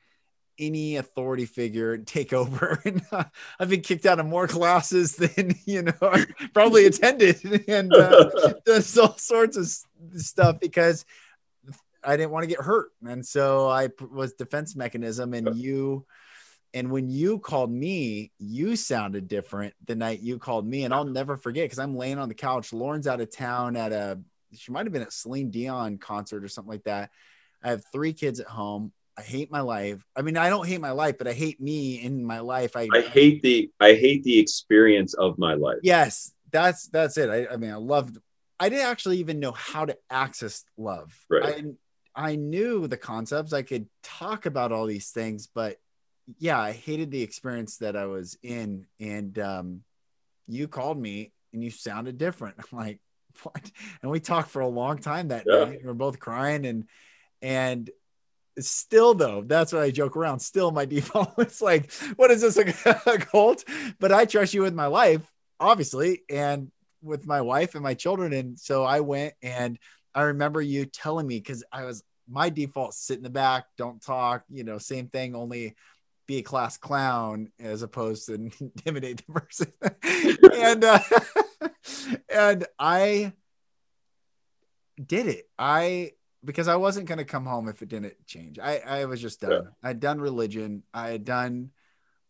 [0.58, 2.80] any authority figure, and take over.
[2.86, 3.26] And uh,
[3.60, 7.42] I've been kicked out of more classes than, you know, I probably attended.
[7.68, 8.30] And, uh,
[8.66, 9.68] does all sorts of
[10.22, 11.06] stuff because
[12.06, 12.90] I didn't want to get hurt.
[13.08, 16.06] And so I was defense mechanism and you
[16.74, 20.84] and when you called me, you sounded different the night you called me.
[20.84, 22.74] And I'll never forget because I'm laying on the couch.
[22.74, 24.20] Lauren's out of town at a
[24.54, 27.12] she might have been at Celine Dion concert or something like that.
[27.64, 28.92] I have three kids at home.
[29.18, 30.04] I hate my life.
[30.16, 32.76] I mean, I don't hate my life, but I hate me in my life.
[32.76, 35.78] I, I hate the I hate the experience of my life.
[35.82, 38.18] yes that's that's it i, I mean i loved
[38.60, 41.66] i didn't actually even know how to access love Right.
[42.16, 43.54] I, knew the concepts.
[43.54, 45.78] I could talk about all these things but
[46.40, 48.88] yeah i hated the experience that i was in.
[49.00, 49.82] And um
[50.48, 52.56] you called me and you sounded different.
[52.72, 53.00] I'm like
[53.44, 53.72] what?
[54.02, 55.66] And we talked for a long time that Yeah.
[55.66, 56.86] day We're both crying and
[57.42, 57.90] and
[58.58, 62.58] still though that's what i joke around still my default it's like what is this
[62.58, 63.66] a, a cult?
[64.00, 65.22] But i trust you with my life
[65.60, 68.34] obviously and with my wife and my children.
[68.34, 69.78] And so i went and
[70.16, 74.02] i remember you telling me because i was my default sit in the back don't
[74.02, 75.76] talk you know same thing only
[76.28, 79.72] be a class clown as opposed to intimidate the person
[80.54, 81.00] and uh,
[82.34, 83.34] and I
[85.04, 85.50] did it.
[85.58, 86.12] I
[86.44, 88.60] because I wasn't going to come home if it didn't change.
[88.60, 89.52] I, I was just done.
[89.52, 89.70] Yeah.
[89.84, 90.84] I had done religion.
[90.94, 91.72] I had done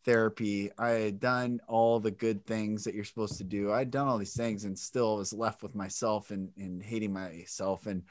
[0.05, 0.71] therapy.
[0.77, 3.71] I had done all the good things that you're supposed to do.
[3.71, 7.11] I had done all these things and still was left with myself and, and hating
[7.11, 7.87] myself.
[7.87, 8.03] And,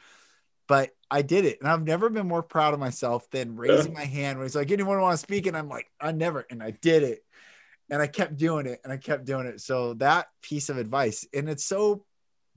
[0.67, 1.61] but I did it.
[1.61, 4.71] And I've never been more proud of myself than raising my hand when he's like,
[4.71, 5.47] anyone want to speak?
[5.47, 7.25] And I'm like, I never, and I did it.
[7.91, 9.61] And I kept doing it and I kept doing it.
[9.61, 12.05] So that piece of advice, and it's so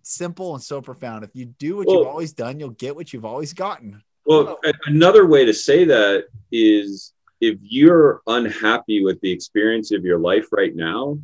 [0.04, 1.24] simple and so profound.
[1.24, 4.02] If you do what well, you've always done, you'll get what you've always gotten.
[4.26, 10.20] Well, another way to say that is if you're unhappy with the experience of your
[10.20, 11.20] life right now,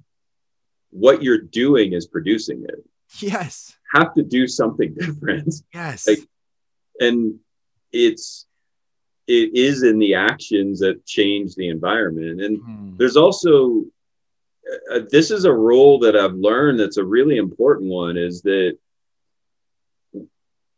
[0.91, 2.83] what you're doing is producing it.
[3.19, 3.75] Yes.
[3.93, 5.53] Have to do something different.
[5.73, 6.07] Yes.
[6.07, 6.19] Like,
[6.99, 7.39] and
[7.91, 8.45] it's
[9.25, 12.41] it is in the actions that change the environment.
[12.41, 12.97] And hmm.
[12.97, 13.85] there's also
[14.91, 18.77] uh, this is a rule that I've learned that's a really important one is that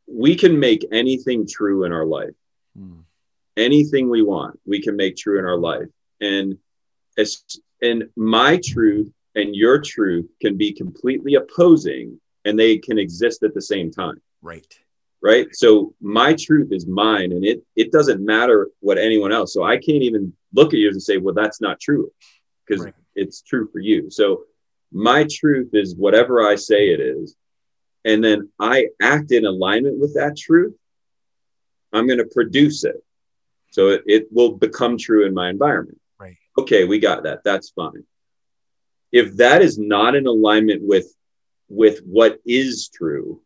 [0.08, 2.36] we can make anything true in our life.
[2.78, 3.02] Hmm.
[3.58, 5.88] Anything we want, we can make true in our life.
[6.22, 6.58] And
[7.18, 7.44] as
[7.82, 13.54] and my truth and your truth can be completely opposing and they can exist at
[13.54, 14.22] the same time.
[14.42, 14.74] Right.
[15.22, 15.48] Right.
[15.54, 19.54] So my truth is mine and it it doesn't matter what anyone else.
[19.54, 22.12] So I can't even look at you and say, well, that's not true.
[22.66, 24.10] Because right it's true for you.
[24.12, 24.44] So
[24.92, 27.36] my truth is whatever I say it is.
[28.04, 30.76] And then I act in alignment with that truth.
[31.92, 33.04] I'm going to produce it.
[33.76, 36.00] So it, it will become true in my environment.
[36.18, 36.38] Right.
[36.58, 37.44] Okay, we got that.
[37.44, 38.06] That's fine.
[39.12, 41.14] If that is not in alignment with
[41.68, 43.42] with what is true,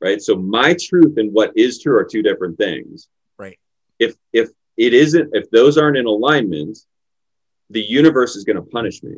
[0.00, 0.20] right?
[0.20, 3.06] So my truth and what is true are two different things.
[3.38, 3.56] Right.
[4.00, 6.76] If if it isn't, if those aren't in alignment,
[7.70, 9.14] the universe is going to punish me.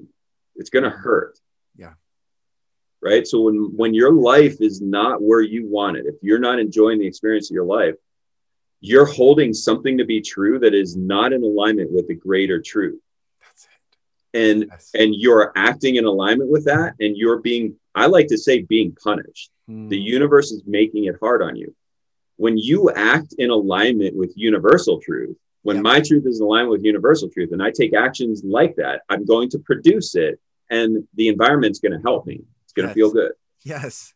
[0.56, 1.38] It's going to hurt.
[1.74, 1.94] Yeah.
[3.00, 3.26] Right.
[3.26, 6.98] So when when your life is not where you want it, if you're not enjoying
[6.98, 7.94] the experience of your life,
[8.80, 13.00] you're holding something to be true that is not in alignment with the greater truth.
[13.40, 14.38] That's it.
[14.38, 14.90] And yes.
[14.94, 18.96] and you're acting in alignment with that, and you're being, I like to say, being
[19.02, 19.50] punished.
[19.66, 19.88] Hmm.
[19.88, 21.74] The universe is making it hard on you.
[22.36, 25.82] When you act in alignment with universal truth, when yep.
[25.82, 29.26] my truth is in line with universal truth and I take actions like that, I'm
[29.26, 32.40] going to produce it and the environment's going to help me.
[32.64, 33.32] It's going to feel good.
[33.62, 34.14] Yes.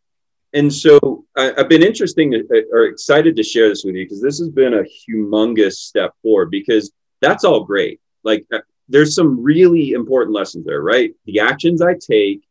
[0.55, 4.05] And so I, have been interesting to, uh, or excited to share this with you
[4.05, 8.01] because this has been a humongous step forward because that's all great.
[8.23, 11.13] Like uh, there's some really important lessons there, right?
[11.27, 12.47] The actions I take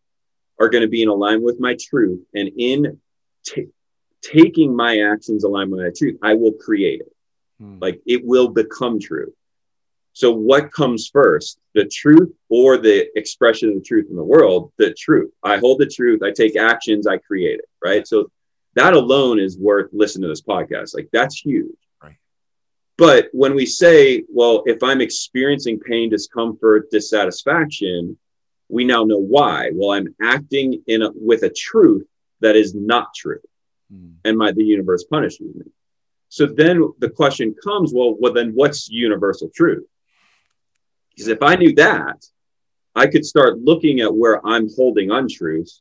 [0.60, 2.22] are going to be in alignment with my truth.
[2.36, 3.00] And in
[3.46, 3.70] t-
[4.22, 7.14] taking my actions aligned with my truth, I will create it.
[7.60, 7.78] Hmm.
[7.80, 9.34] Like it will become true.
[10.14, 14.72] So, what comes first, the truth or the expression of the truth in the world?
[14.78, 15.32] The truth.
[15.44, 16.22] I hold the truth.
[16.22, 17.08] I take actions.
[17.08, 17.66] I create it.
[17.84, 18.08] Right.
[18.08, 18.32] So,
[18.76, 20.96] that alone is worth listening to this podcast.
[20.96, 21.76] Like, that's huge.
[22.02, 22.16] Right.
[22.98, 28.18] But when we say, well, if I'm experiencing pain, discomfort, dissatisfaction,
[28.70, 29.72] we now know why.
[29.74, 32.06] Well, I'm acting in a, with a truth
[32.42, 33.40] that is not true,
[33.92, 34.14] mm.
[34.26, 35.66] and my the universe punishes me.
[36.30, 39.86] So then the question comes, well, well, then what's universal truth?
[41.16, 42.26] Because if I knew that,
[42.96, 45.72] I could start looking at where I'm holding untruth,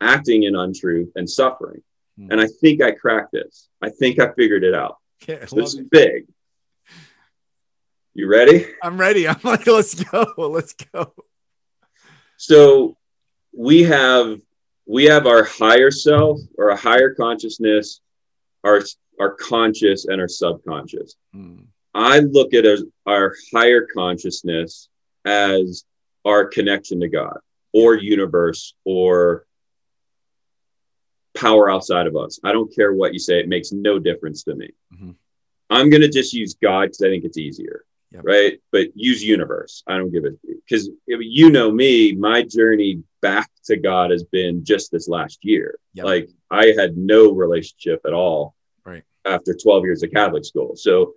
[0.00, 1.82] acting in untruth, and suffering.
[2.18, 2.32] Hmm.
[2.32, 3.68] And I think I cracked this.
[3.82, 4.98] I think I figured it out.
[5.26, 6.26] Yeah, this is big.
[8.12, 8.66] You ready?
[8.82, 9.26] I'm ready.
[9.26, 10.26] I'm like, let's go.
[10.36, 11.14] Let's go.
[12.36, 12.98] So
[13.56, 14.40] we have
[14.86, 18.00] we have our higher self or a higher consciousness,
[18.64, 18.82] our
[19.18, 21.16] our conscious and our subconscious.
[21.34, 21.66] Mm.
[21.94, 22.64] I look at
[23.06, 24.88] our higher consciousness
[25.24, 25.84] as
[26.24, 27.38] our connection to God
[27.72, 29.46] or universe or
[31.34, 32.40] power outside of us.
[32.44, 34.70] I don't care what you say, it makes no difference to me.
[34.92, 35.10] Mm-hmm.
[35.70, 37.84] I'm going to just use God because I think it's easier.
[38.12, 38.22] Yep.
[38.24, 38.60] Right.
[38.70, 39.82] But use universe.
[39.88, 44.64] I don't give it because you know me, my journey back to God has been
[44.64, 45.78] just this last year.
[45.94, 46.06] Yep.
[46.06, 48.54] Like I had no relationship at all
[49.24, 50.76] after 12 years of Catholic school.
[50.76, 51.14] So,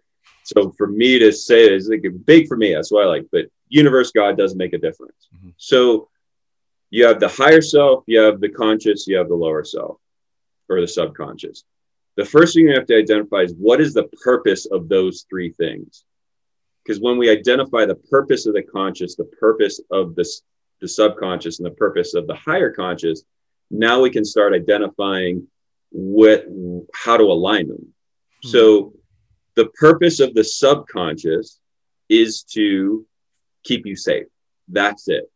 [0.47, 2.73] so for me to say is like big for me.
[2.73, 5.27] That's why I like, but universe God does make a difference.
[5.35, 5.49] Mm-hmm.
[5.57, 6.07] So
[6.89, 9.97] you have the higher self, you have the conscious, you have the lower self
[10.69, 11.65] or the subconscious.
[12.15, 15.51] The first thing you have to identify is what is the purpose of those three
[15.51, 16.05] things?
[16.81, 20.43] Because when we identify the purpose of the conscious, the purpose of this,
[20.79, 23.23] the subconscious, and the purpose of the higher conscious,
[23.69, 25.45] now we can start identifying
[25.91, 26.45] what
[26.93, 27.93] how to align them.
[28.43, 28.47] Hmm.
[28.47, 28.93] So
[29.58, 31.60] the purpose of the subconscious
[32.10, 33.05] is to
[33.64, 34.28] keep you safe.
[34.68, 35.30] That's it.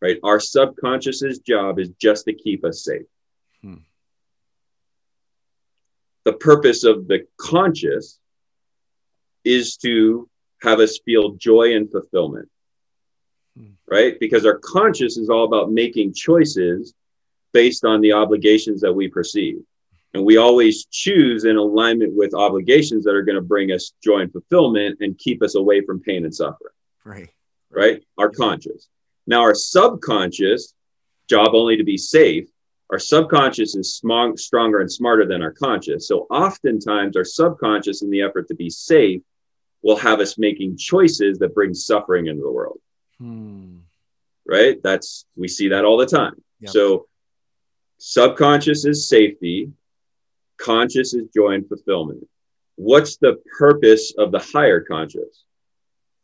[0.00, 0.18] Right?
[0.24, 3.06] Our subconscious's job is just to keep us safe.
[3.62, 3.84] Hmm.
[6.24, 8.18] The purpose of the conscious
[9.44, 10.28] is to
[10.62, 12.48] have us feel joy and fulfillment,
[13.56, 13.74] hmm.
[13.88, 14.18] right?
[14.18, 16.92] Because our conscious is all about making choices
[17.52, 19.62] based on the obligations that we perceive.
[20.14, 24.20] And we always choose in alignment with obligations that are going to bring us joy
[24.20, 26.74] and fulfillment and keep us away from pain and suffering.
[27.04, 27.30] Right.
[27.70, 28.02] Right.
[28.18, 28.88] Our conscious.
[29.26, 30.74] Now, our subconscious,
[31.28, 32.46] job only to be safe,
[32.90, 36.06] our subconscious is smog, stronger and smarter than our conscious.
[36.06, 39.22] So oftentimes, our subconscious, in the effort to be safe,
[39.82, 42.78] will have us making choices that bring suffering into the world.
[43.18, 43.78] Hmm.
[44.46, 44.78] Right?
[44.82, 46.34] That's we see that all the time.
[46.60, 46.70] Yep.
[46.70, 47.06] So
[47.96, 49.72] subconscious is safety,
[50.62, 52.26] conscious is joy and fulfillment.
[52.76, 55.44] What's the purpose of the higher conscious?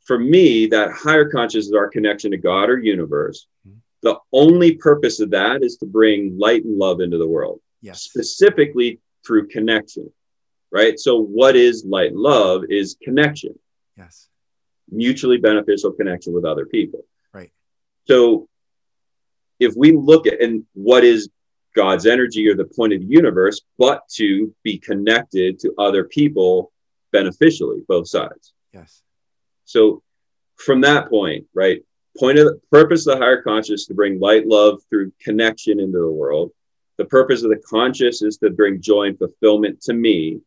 [0.04, 3.46] For me, that higher conscious is our connection to God or universe.
[3.66, 3.78] Mm-hmm.
[4.02, 8.02] The only purpose of that is to bring light and love into the world, yes.
[8.02, 10.10] specifically through connection
[10.70, 10.98] right?
[10.98, 13.58] So, what is light and love is connection.
[13.96, 14.28] Yes.
[14.90, 17.04] Mutually beneficial connection with other people.
[17.32, 17.52] Right.
[18.06, 18.48] So,
[19.60, 21.28] if we look at and what is
[21.74, 26.72] God's energy or the point of the universe, but to be connected to other people
[27.12, 28.52] beneficially, both sides.
[28.72, 29.02] Yes.
[29.64, 30.02] So,
[30.56, 31.82] from that point, right,
[32.18, 35.98] point of the purpose of the higher conscious to bring light, love through connection into
[35.98, 36.50] the world.
[36.96, 40.40] The purpose of the conscious is to bring joy and fulfillment to me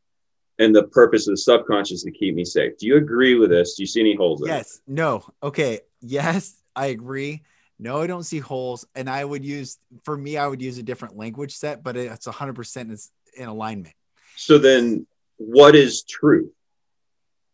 [0.59, 2.77] and the purpose of the subconscious to keep me safe.
[2.77, 3.75] Do you agree with this?
[3.75, 4.43] Do you see any holes?
[4.45, 4.47] Yes.
[4.47, 4.57] In it?
[4.57, 4.81] Yes.
[4.87, 5.25] No.
[5.41, 5.79] Okay.
[6.01, 7.43] Yes, I agree.
[7.81, 8.85] No, I don't see holes.
[8.93, 12.27] And I would use, for me, I would use a different language set, but it's
[12.27, 13.95] 100% is in alignment.
[14.37, 15.07] So then,
[15.37, 16.51] what is truth?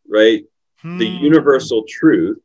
[0.08, 0.44] Right?
[0.82, 0.98] Hmm.
[0.98, 2.40] The universal truth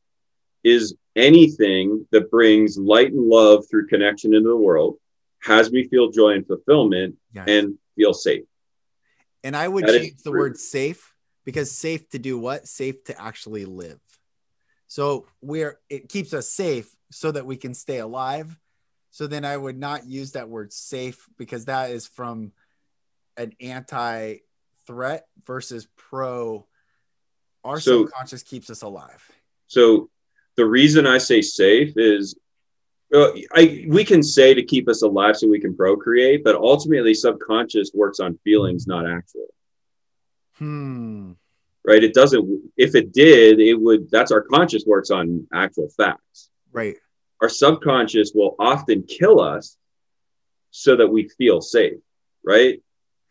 [0.62, 4.98] is anything that brings light and love through connection into the world,
[5.42, 7.46] has me feel joy and fulfillment, yes.
[7.48, 8.44] and feel safe.
[9.42, 10.38] And I would that change the true.
[10.38, 11.12] word safe
[11.44, 12.68] because safe to do what?
[12.68, 13.98] Safe to actually live.
[14.86, 18.58] So we're it keeps us safe so that we can stay alive.
[19.10, 22.52] So then I would not use that word safe because that is from
[23.36, 24.38] an anti
[24.86, 26.66] threat versus pro
[27.64, 29.30] our so, subconscious keeps us alive.
[29.68, 30.10] So
[30.56, 32.36] the reason I say safe is
[33.10, 37.14] well, I we can say to keep us alive so we can procreate, but ultimately
[37.14, 39.46] subconscious works on feelings, not actual.
[40.54, 41.32] Hmm.
[41.84, 42.02] Right.
[42.02, 42.72] It doesn't.
[42.76, 44.10] If it did, it would.
[44.10, 46.48] That's our conscious works on actual facts.
[46.72, 46.96] Right.
[47.40, 49.76] Our subconscious will often kill us
[50.70, 51.98] so that we feel safe.
[52.44, 52.82] Right.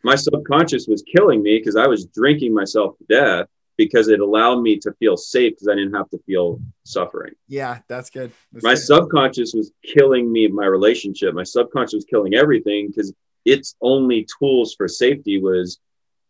[0.04, 4.60] My subconscious was killing me because I was drinking myself to death because it allowed
[4.60, 7.34] me to feel safe because I didn't have to feel suffering.
[7.48, 8.32] Yeah, that's good.
[8.52, 8.82] That's my good.
[8.82, 11.34] subconscious was killing me my relationship.
[11.34, 13.12] My subconscious was killing everything because
[13.44, 15.78] its only tools for safety was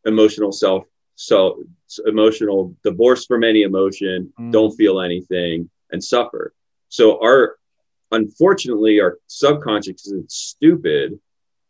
[0.05, 0.85] emotional self
[1.15, 1.63] so
[2.07, 4.51] emotional divorce from any emotion, mm.
[4.51, 6.53] don't feel anything and suffer.
[6.93, 7.57] So our
[8.11, 11.19] unfortunately our subconscious is stupid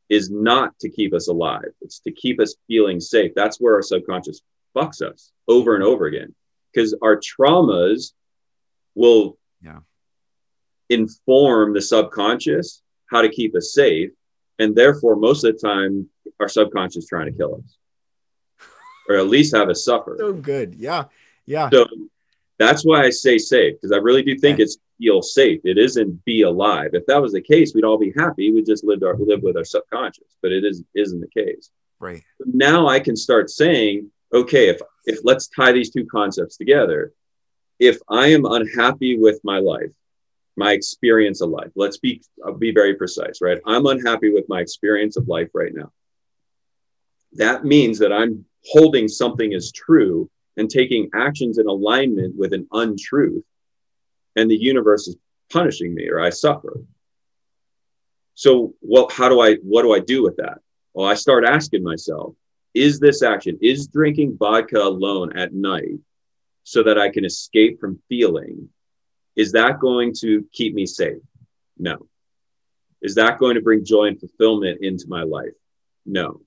[0.08, 1.70] is not to keep us alive.
[1.80, 3.30] It's to keep us feeling safe.
[3.36, 4.42] That's where our subconscious
[4.76, 6.34] fucks us over and over again
[6.72, 8.14] because our traumas
[8.96, 9.78] will yeah.
[10.90, 14.10] inform the subconscious how to keep us safe
[14.58, 16.08] and therefore most of the time
[16.40, 17.76] our subconscious trying to kill us
[19.08, 21.04] or at least have us suffer so good yeah
[21.46, 21.86] yeah so
[22.58, 24.64] that's why i say safe because i really do think yeah.
[24.64, 28.12] it's feel safe it isn't be alive if that was the case we'd all be
[28.16, 31.70] happy we just lived our live with our subconscious but it is isn't the case
[31.98, 37.12] right now i can start saying okay, if if let's tie these two concepts together.
[37.78, 39.92] If I am unhappy with my life,
[40.56, 43.58] my experience of life, let's be I'll be very precise, right?
[43.66, 45.90] I'm unhappy with my experience of life right now.
[47.32, 52.68] That means that I'm holding something as true and taking actions in alignment with an
[52.72, 53.44] untruth,
[54.36, 55.16] and the universe is
[55.52, 56.80] punishing me or I suffer.
[58.34, 59.12] So, what?
[59.12, 59.56] How do I?
[59.56, 60.58] What do I do with that?
[60.94, 62.34] Well, I start asking myself,
[62.74, 65.98] is this action, is drinking vodka alone at night
[66.64, 68.68] so that I can escape from feeling,
[69.36, 71.22] is that going to keep me safe?
[71.78, 72.06] No.
[73.00, 75.54] Is that going to bring joy and fulfillment into my life?
[76.06, 76.40] No.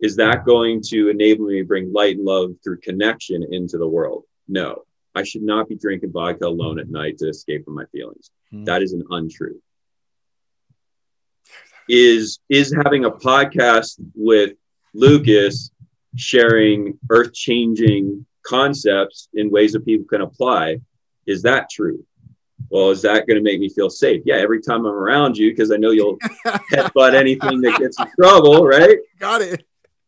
[0.00, 3.88] Is that going to enable me to bring light and love through connection into the
[3.88, 4.24] world?
[4.48, 4.82] No.
[5.14, 8.30] I should not be drinking vodka alone at night to escape from my feelings.
[8.50, 8.64] Hmm.
[8.64, 9.60] That is an untruth.
[11.88, 14.52] Is is having a podcast with
[14.94, 15.70] Lucas
[16.16, 20.80] sharing earth changing concepts in ways that people can apply.
[21.26, 22.04] Is that true?
[22.70, 24.22] Well, is that going to make me feel safe?
[24.24, 26.16] Yeah, every time I'm around you, because I know you'll
[26.72, 28.98] headbutt anything that gets in trouble, right?
[29.18, 29.64] Got it.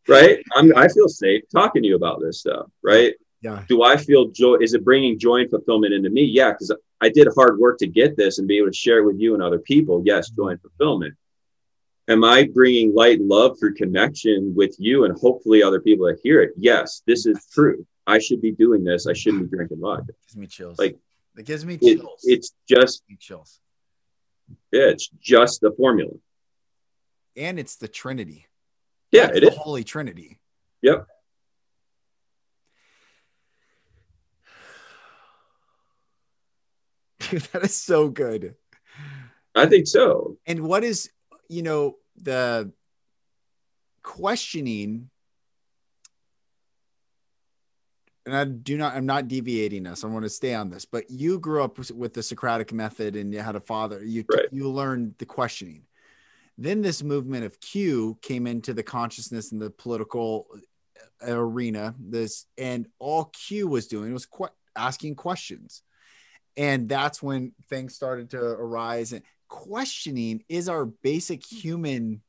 [0.07, 0.43] Right.
[0.55, 3.13] I'm, I feel safe talking to you about this stuff, right?
[3.41, 3.63] Yeah.
[3.67, 4.55] Do I feel joy?
[4.61, 6.23] Is it bringing joy and fulfillment into me?
[6.23, 9.05] Yeah, because I did hard work to get this and be able to share it
[9.05, 10.01] with you and other people.
[10.05, 10.41] Yes, mm-hmm.
[10.41, 11.15] joy and fulfillment.
[12.09, 16.19] Am I bringing light and love through connection with you and hopefully other people that
[16.23, 16.51] hear it?
[16.55, 17.85] Yes, this is true.
[18.07, 19.07] I should be doing this.
[19.07, 20.13] I shouldn't be drinking vodka.
[20.25, 20.79] gives me chills.
[20.79, 20.97] Like
[21.37, 22.21] it gives me it, chills.
[22.23, 23.59] it's just me chills.
[24.71, 26.13] yeah, it's just the formula.
[27.35, 28.47] And it's the Trinity.
[29.11, 29.57] Yeah, That's it the is.
[29.57, 30.39] Holy Trinity.
[30.81, 31.05] Yep.
[37.31, 38.55] Dude, that is so good.
[39.55, 40.37] I think so.
[40.45, 41.09] And what is,
[41.49, 42.71] you know, the
[44.03, 45.09] questioning,
[48.25, 50.03] and I do not, I'm not deviating us.
[50.03, 53.33] I want to stay on this, but you grew up with the Socratic method and
[53.33, 54.03] you had a father.
[54.03, 54.47] You, Right.
[54.51, 55.83] you learned the questioning.
[56.57, 60.47] Then this movement of Q came into the consciousness and the political
[61.25, 61.93] uh, arena.
[61.99, 65.83] This and all Q was doing was que- asking questions,
[66.57, 69.13] and that's when things started to arise.
[69.13, 72.21] And questioning is our basic human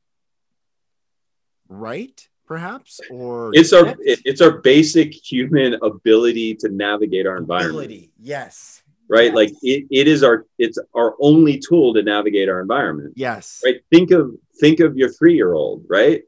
[1.67, 7.75] right, perhaps, or It's our it- it's our basic human ability to navigate our environment.
[7.85, 8.11] ability.
[8.19, 9.25] Yes, Right.
[9.25, 9.35] Yes.
[9.35, 13.13] Like it, it is our it's our only tool to navigate our environment.
[13.15, 13.81] yes, Right.
[13.91, 16.23] Think of think of your three year old, right?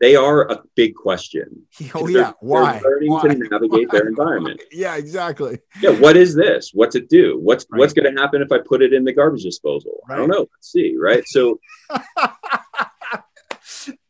[0.00, 0.06] Right.
[0.08, 1.62] They are a big question.
[1.94, 2.80] Oh yeah, why?
[2.84, 3.22] learning Why?
[3.28, 4.62] to navigate their environment.
[4.72, 5.58] Yeah, exactly.
[5.80, 6.70] Yeah, what is this?
[6.74, 7.38] What's it do?
[7.40, 7.78] What's Right.
[7.80, 10.02] what's going to happen if I put it in the garbage disposal?
[10.10, 10.40] I don't know.
[10.52, 10.96] Let's see.
[10.98, 11.22] Right.
[11.26, 11.58] So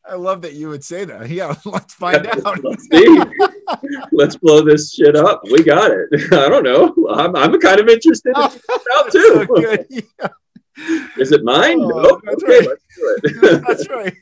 [0.09, 1.29] I love that you would say that.
[1.31, 2.63] Yeah, let's find out.
[2.65, 3.21] let's see.
[4.13, 5.43] Let's blow this shit up.
[5.51, 6.09] We got it.
[6.33, 6.95] I don't know.
[7.11, 9.47] I'm, I'm kind of interested in out too.
[9.49, 9.85] so.
[9.91, 10.29] Yeah.
[11.19, 11.81] Is it mine?
[11.81, 12.21] Oh, nope.
[12.25, 12.69] that's Okay, right.
[12.69, 13.65] let's do it.
[13.67, 14.15] that's right.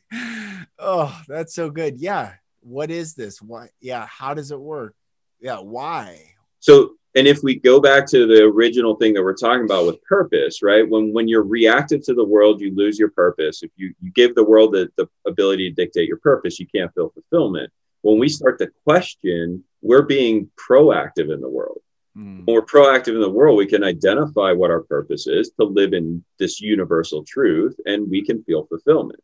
[0.78, 1.98] Oh, that's so good.
[1.98, 2.34] Yeah.
[2.60, 3.40] What is this?
[3.40, 3.68] Why?
[3.80, 4.06] Yeah.
[4.06, 4.94] How does it work?
[5.40, 5.58] Yeah.
[5.58, 6.20] Why?
[6.60, 10.02] so and if we go back to the original thing that we're talking about with
[10.02, 13.92] purpose right when when you're reactive to the world you lose your purpose if you,
[14.00, 17.70] you give the world the, the ability to dictate your purpose you can't feel fulfillment
[18.00, 21.80] when we start to question we're being proactive in the world
[22.16, 22.44] Hmm.
[22.44, 25.92] when we're proactive in the world we can identify what our purpose is to live
[25.92, 29.20] in this universal truth and we can feel fulfillment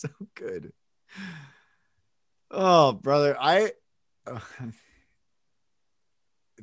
[0.00, 0.72] so good.
[2.50, 3.72] Oh, brother, I
[4.26, 4.40] uh,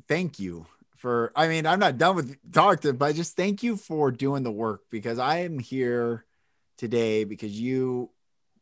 [0.06, 0.66] thank you
[0.96, 1.32] for.
[1.34, 4.82] I mean, I'm not done with talking, but just thank you for doing the work
[4.90, 6.24] because I am here
[6.76, 8.10] today because you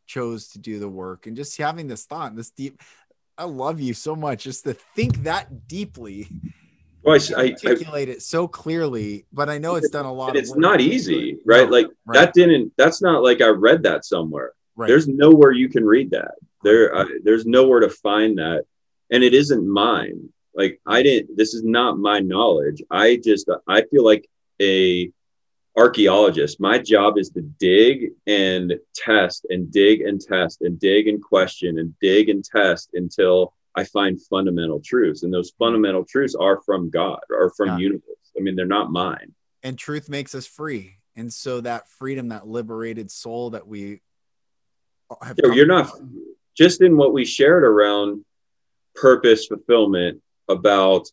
[0.06, 2.80] chose to do the work and just having this thought, this deep.
[3.38, 4.44] I love you so much.
[4.44, 6.28] Just to think that deeply,
[7.02, 9.26] well, I, I, I, articulate it so clearly.
[9.32, 10.36] But I know it's done a lot.
[10.36, 14.04] it's not easy right No, like right, that didn't that's not like i read that
[14.04, 14.88] somewhere right.
[14.88, 16.32] there's nowhere you can read that.
[16.62, 18.64] There uh, there's nowhere to find that.
[19.10, 20.28] And it isn't mine.
[20.54, 22.82] Like i didn't this is not my knowledge.
[22.90, 24.28] I just i feel like
[24.60, 25.10] a
[25.76, 26.58] archaeologist.
[26.60, 31.78] My job is to dig and test and dig and test and dig and question
[31.78, 35.22] and dig and test until i find fundamental truths.
[35.22, 37.78] And those fundamental truths are from god or from Yeah.
[37.78, 38.30] universe.
[38.36, 39.34] I mean they're not mine.
[39.62, 40.96] And truth makes us free.
[41.16, 44.00] And so that freedom, that liberated soul that we
[45.22, 45.38] have.
[45.38, 45.90] Yo, come you're not
[46.56, 48.24] just in what we shared around
[48.94, 51.06] purpose fulfillment about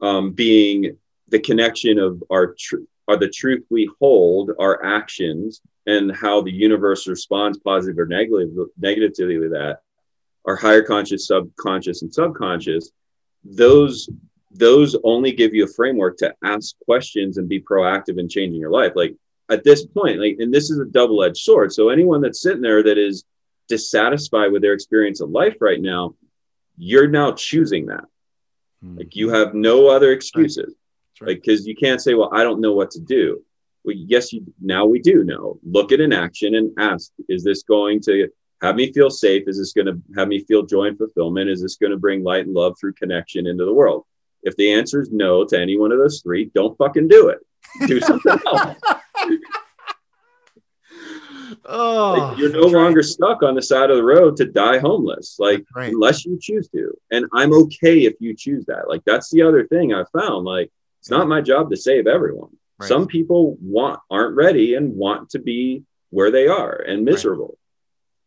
[0.00, 0.96] um, being
[1.28, 6.52] the connection of our truth are the truth we hold our actions and how the
[6.52, 9.80] universe responds positive or negative negatively to that
[10.46, 12.90] our higher conscious subconscious and subconscious
[13.44, 14.08] those
[14.50, 18.70] those only give you a framework to ask questions and be proactive in changing your
[18.70, 19.14] life like
[19.50, 22.82] at this point like and this is a double-edged sword so anyone that's sitting there
[22.82, 23.24] that is
[23.68, 26.14] dissatisfied with their experience of life right now
[26.76, 28.04] you're now choosing that.
[28.82, 28.98] Hmm.
[28.98, 30.74] like you have no other excuses.
[31.20, 31.28] Right.
[31.28, 33.42] like because you can't say well i don't know what to do.
[33.84, 35.58] Well yes you now we do know.
[35.64, 38.28] Look at an action and ask is this going to
[38.62, 39.44] have me feel safe?
[39.46, 41.50] Is this going to have me feel joy and fulfillment?
[41.50, 44.04] Is this going to bring light and love through connection into the world?
[44.42, 47.38] If the answer is no to any one of those three don't fucking do it.
[47.86, 48.76] Do something else
[51.66, 52.72] oh, Like, you're no right.
[52.72, 55.92] longer stuck on the side of the road to die homeless like right.
[55.92, 56.92] unless you choose to.
[57.10, 58.88] And i'm okay if you choose that.
[58.88, 62.50] Like that's the other thing i found like it's not my job to save everyone.
[62.78, 62.88] Right.
[62.88, 67.58] some people want aren't ready and want to be where they are and miserable.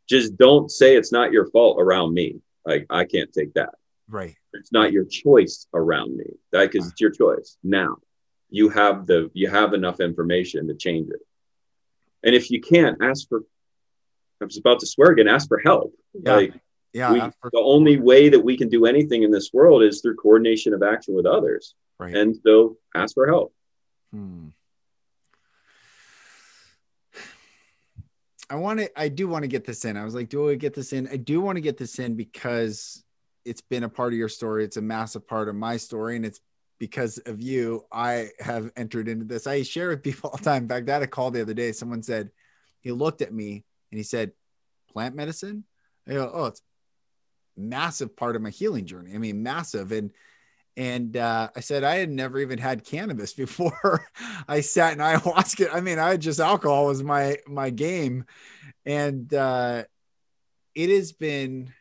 [0.08, 2.40] Just don't say it's not your fault around me.
[2.66, 3.76] Like i can't take that.
[4.10, 4.36] Right.
[4.54, 6.26] it's not your choice around me.
[6.52, 7.98] That because it's your choice now.
[8.50, 11.20] You have the you have enough information to change it
[12.24, 13.42] and if you can't ask for
[14.42, 16.36] i was about to swear again ask for help Yeah.
[16.36, 16.54] like
[16.94, 17.14] Yeah.
[17.14, 20.16] we, for- the only way that we can do anything in this world is through
[20.16, 22.16] coordination of action with others right.
[22.16, 23.54] and so ask for help
[24.14, 24.48] Hmm.
[28.50, 29.98] I want to, I do want to get this in.
[29.98, 31.08] I was like, do I get this in?
[31.10, 33.04] I do want to get this in because
[33.44, 34.64] it's been a part of your story.
[34.64, 36.16] It's a massive part of my story.
[36.16, 36.40] And it's
[36.80, 39.48] because of you, I have entered into this.
[39.48, 40.64] I share with people all the time.
[40.64, 41.72] In fact, I had a call the other day.
[41.72, 42.30] Someone said,
[42.82, 44.32] he looked at me and he said,
[44.92, 45.64] plant medicine?
[46.08, 46.62] I go, oh, it's
[47.56, 49.14] massive part of my healing journey.
[49.14, 49.92] I mean, massive.
[49.92, 50.12] And,
[50.78, 54.08] and uh, I said I had never even had cannabis before
[54.48, 55.70] I sat in ayahuasca.
[55.74, 58.26] I mean, I just alcohol was my my game,
[58.86, 59.84] and uh,
[60.76, 61.74] it has been.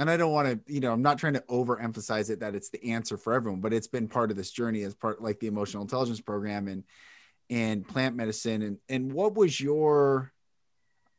[0.00, 2.70] And I don't want to, you know, I'm not trying to overemphasize it that it's
[2.70, 5.46] the answer for everyone, but it's been part of this journey as part like the
[5.46, 6.84] emotional intelligence program and
[7.50, 8.62] and plant medicine.
[8.62, 10.32] And and what was your?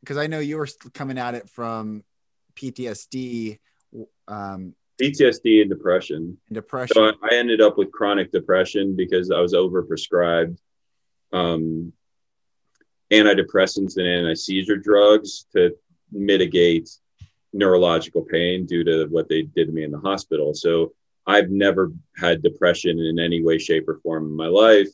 [0.00, 2.02] Because I know you were coming at it from
[2.56, 3.60] PTSD.
[4.26, 6.94] Um, ptsd and depression and depression.
[6.94, 10.58] so I, ended up with chronic depression because i was overprescribed
[11.32, 11.92] um,
[13.10, 15.74] antidepressants and anti-seizure drugs to
[16.12, 16.90] mitigate
[17.52, 20.54] neurological pain due to what they did to me in the hospital.
[20.54, 20.92] So
[21.26, 24.88] i've never had depression in any way shape or form in my life.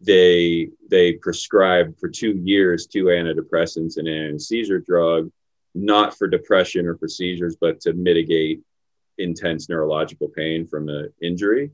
[0.00, 5.30] They they prescribed for two years two antidepressants and an seizure drug
[5.74, 8.60] not for depression or for seizures but to mitigate
[9.18, 11.70] intense neurological pain from an injury.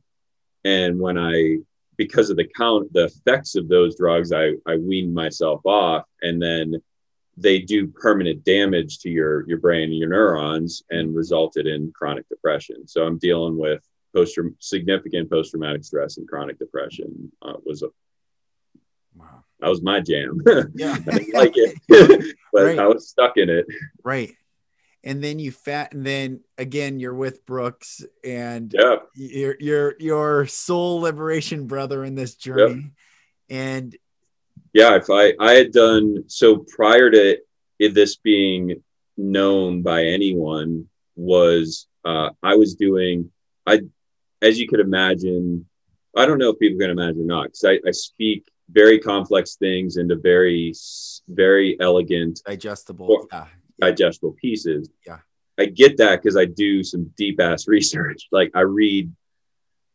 [0.64, 1.59] And when i
[1.97, 6.05] because of the count the effects of those drugs i i weaned myself off.
[6.23, 6.83] And then
[7.41, 12.28] they do permanent damage to your your brain and your neurons and resulted in chronic
[12.28, 13.82] depression so i'm dealing with
[14.14, 17.89] post significant post traumatic stress and chronic depression uh, was a
[19.16, 19.45] wow.
[19.61, 20.41] that was my jam
[20.74, 20.97] Yeah.
[21.07, 21.76] i didn't like it
[22.53, 22.78] but Right.
[22.78, 23.66] i was stuck in it
[24.03, 24.32] Right.
[25.05, 30.47] And then you fat, and then again, you're with Brooks and yeah your your your
[30.47, 32.91] soul liberation brother in this journey.
[33.49, 33.97] And
[34.72, 37.38] yeah if i i had done so prior to
[37.78, 38.82] this being
[39.16, 40.86] known by anyone
[41.16, 43.30] was uh, i was doing
[43.66, 43.80] i
[44.42, 45.66] as you could imagine
[46.16, 49.56] i don't know if people can imagine or not because I, I speak very complex
[49.56, 50.72] things into very
[51.28, 53.26] very elegant digestible.
[53.32, 53.46] Yeah.
[53.80, 54.90] digestible pieces.
[55.06, 55.18] Yeah.
[55.59, 58.28] I get that because I do some deep ass research.
[58.30, 59.12] Like I read,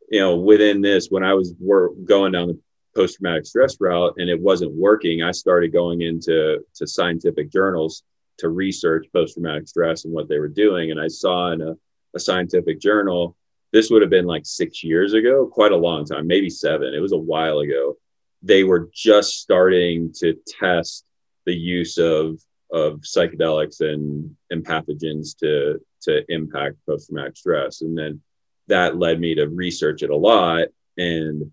[0.09, 2.59] you know, within this, when I was wor- going down the
[2.96, 8.04] post traumatic stress route and it wasn't working, I started going into to scientific journals
[8.39, 10.91] to research post traumatic stress and what they were doing.
[10.91, 11.76] And I saw in a,
[12.16, 13.36] a scientific journal,
[13.72, 16.94] this would have been like six years ago, quite a long time, maybe seven.
[16.94, 17.98] It was a while ago.
[18.41, 21.06] They were just starting to test
[21.46, 22.39] the use of
[22.72, 27.82] of psychedelics and, and empathogens to to impact post traumatic stress.
[27.82, 28.22] And then
[28.68, 30.68] that led me to research it a lot
[30.98, 31.52] and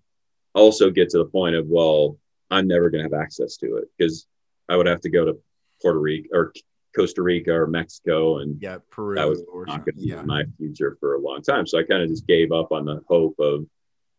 [0.53, 2.17] also get to the point of, well,
[2.49, 4.27] I'm never going to have access to it because
[4.67, 5.39] I would have to go to
[5.81, 6.53] Puerto Rico or
[6.95, 8.39] Costa Rica or Mexico.
[8.39, 8.79] And Yeah.
[8.89, 10.23] Peru that was not going to be Yeah.
[10.23, 11.65] my future for a long time.
[11.65, 13.65] So I kind of just gave up on the hope of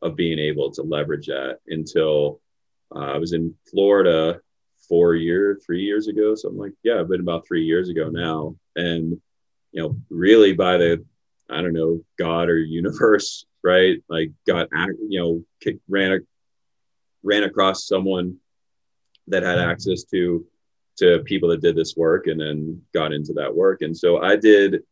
[0.01, 2.41] of being able to leverage that until
[2.93, 4.41] uh, I was in Florida
[4.89, 8.57] four year, three years ago, something like yeah, I've been about three years ago now,
[8.75, 9.21] and
[9.71, 11.05] you know, really by the
[11.53, 14.03] I don't know God or universe, right?
[14.09, 14.69] Like got
[15.09, 16.27] you know kick, ran
[17.23, 18.37] ran across someone
[19.29, 20.45] that had access to
[20.99, 24.37] to people that did this work, and then got into that work, and so I
[24.37, 24.83] did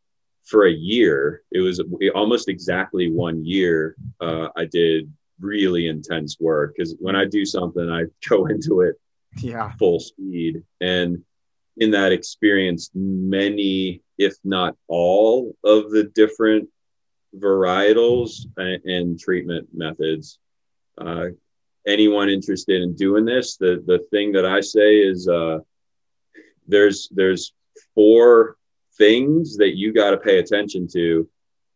[0.44, 1.42] for a year.
[1.52, 1.82] It was
[2.14, 3.96] almost exactly one year.
[4.20, 8.96] Uh, I did really intense work because when I do something, I go into it
[9.38, 9.72] Yeah.
[9.78, 10.62] full speed.
[10.80, 11.22] And
[11.80, 16.68] in that experience, many, if not all, of the different
[17.36, 20.38] varietals and, and treatment methods.
[20.98, 21.28] Uh,
[21.86, 25.58] anyone interested in doing this, the the thing that I say is uh,
[26.68, 27.54] there's there's
[27.94, 28.56] four
[28.98, 31.28] things that you got to pay attention to,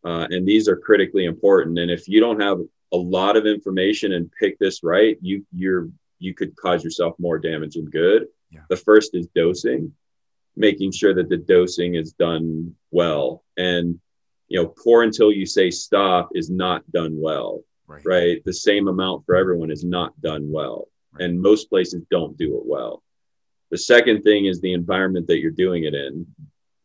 [0.05, 1.79] uh, and these are critically important.
[1.79, 2.59] And if you don't have
[2.93, 5.89] a lot of information and pick this right, you you're
[6.19, 8.27] you could cause yourself more damage than good.
[8.55, 8.61] Yeah.
[8.69, 9.93] The first is dosing,
[10.57, 13.43] making sure that the dosing is done well.
[13.57, 13.99] And,
[14.49, 18.03] you know, pour until you say stop is not done well, Right.
[18.05, 18.45] right?
[18.45, 20.89] The same amount for everyone is not done well.
[21.13, 21.25] Right.
[21.25, 23.03] And most places don't do it well.
[23.71, 26.27] The second thing is the environment that you're doing it in.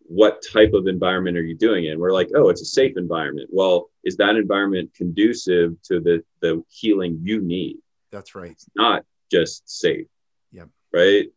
[0.05, 1.99] What type of environment are you doing it in?
[1.99, 3.49] We're like, oh, it's a safe environment.
[3.51, 7.77] Well, is that environment conducive to the, the healing you need?
[8.11, 8.49] That's right.
[8.51, 10.07] It's not just safe.
[10.51, 10.69] Yep.
[10.91, 11.27] Right.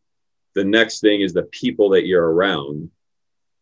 [0.54, 2.90] The next thing is the people that you're around.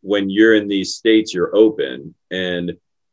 [0.03, 2.73] When you're in these states, you're open and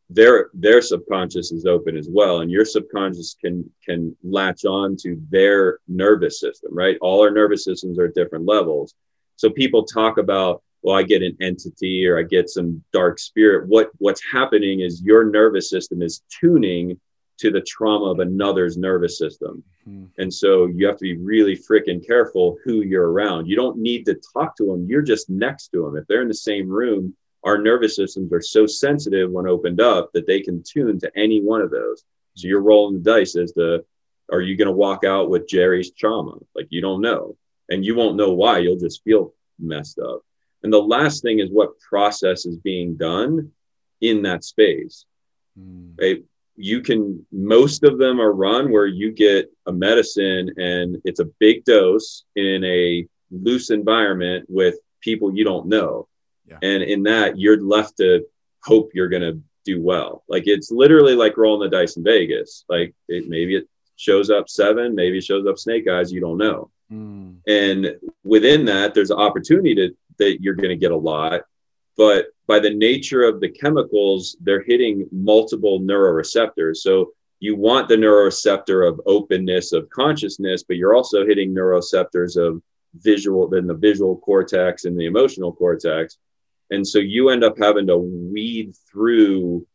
[0.10, 2.40] their their subconscious is open as well.
[2.40, 6.98] And your subconscious can can latch on to their nervous system right?
[7.02, 8.94] All our nervous systems are at different levels.
[9.36, 13.68] So people talk about well i get an entity or i get some dark spirit.
[13.68, 17.00] What what's happening is your nervous system is tuning
[17.38, 20.06] to the trauma of another's nervous system mm-hmm.
[20.18, 24.06] and so you have to be really freaking careful who you're around you don't need
[24.06, 27.16] to talk to them you're just next to them if they're in the same room
[27.48, 31.42] our nervous systems are so sensitive when opened up that they can tune to any
[31.42, 32.04] one of those.
[32.36, 33.86] So you're rolling the dice as to
[34.32, 36.38] are you going to walk out with Jerry's trauma?
[36.54, 37.38] Like you don't know.
[37.70, 38.60] And you won't know why.
[38.60, 40.22] You'll just feel messed up.
[40.64, 43.52] And the last thing is what process is being done
[44.02, 45.06] in that space.
[45.58, 45.94] Mm.
[46.00, 46.24] Right?
[46.58, 51.30] You can, most of them are run where you get a medicine and it's a
[51.40, 56.08] big dose in a loose environment with people you don't know.
[56.48, 56.58] Yeah.
[56.62, 58.26] And in that, you're left to
[58.64, 60.24] hope you're going to do well.
[60.28, 62.66] Like it's literally like rolling the dice in Vegas.
[62.68, 66.12] Like it, maybe it shows up seven, maybe it shows up snake eyes.
[66.12, 66.72] You don't know.
[66.92, 67.38] Mm.
[67.48, 71.42] And within that, there's an opportunity to, that you're going to get a lot.
[71.98, 76.78] But by the nature of the chemicals, they're hitting multiple neuroreceptors.
[76.78, 82.62] So you want the neuroreceptor of openness of consciousness, but you're also hitting neuroreceptors of
[82.96, 86.18] visual, then the visual cortex and the emotional cortex.
[86.72, 89.68] And so you end up having to weed through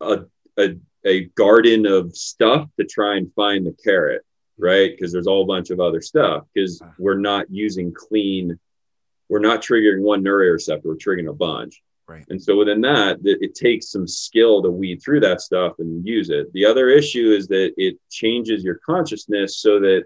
[0.00, 0.20] a,
[0.58, 4.22] a, a garden of stuff to try and find the carrot,
[4.58, 4.90] right?
[4.90, 6.92] Because there's a whole bunch of other stuff because uh-huh.
[6.98, 8.58] we're not using clean,
[9.28, 11.82] we're not triggering one neuroreceptor, we're triggering a bunch.
[12.06, 12.24] Right.
[12.30, 16.30] And so within that, it takes some skill to weed through that stuff and use
[16.30, 16.50] it.
[16.54, 20.04] The other issue is that it changes your consciousness so that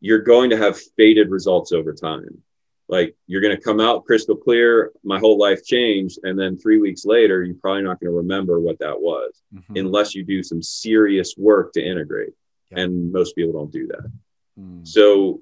[0.00, 2.42] you're going to have faded results over time
[2.88, 6.78] like you're going to come out crystal clear my whole life changed and then three
[6.78, 9.76] weeks later you're probably not going to remember what that was mm-hmm.
[9.76, 12.32] unless you do some serious work to integrate
[12.70, 12.80] yeah.
[12.80, 14.10] and most people don't do that
[14.58, 14.86] mm.
[14.86, 15.40] so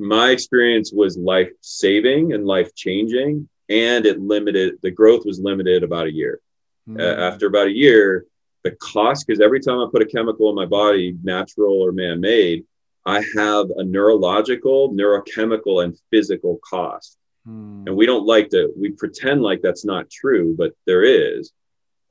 [0.00, 5.82] my experience was life saving and life changing and it limited the growth was limited
[5.82, 6.40] about a year
[6.88, 7.00] mm.
[7.00, 8.24] uh, after about a year
[8.64, 12.64] the cost because every time i put a chemical in my body natural or man-made
[13.06, 17.16] I have a neurological, neurochemical, and physical cost.
[17.46, 17.84] Hmm.
[17.86, 21.52] And we don't like to, we pretend like that's not true, but there is.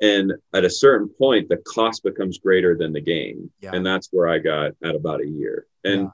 [0.01, 3.51] And at a certain point, the cost becomes greater than the gain.
[3.61, 3.71] Yeah.
[3.73, 5.67] And that's where I got at about a year.
[5.83, 6.09] And, yeah.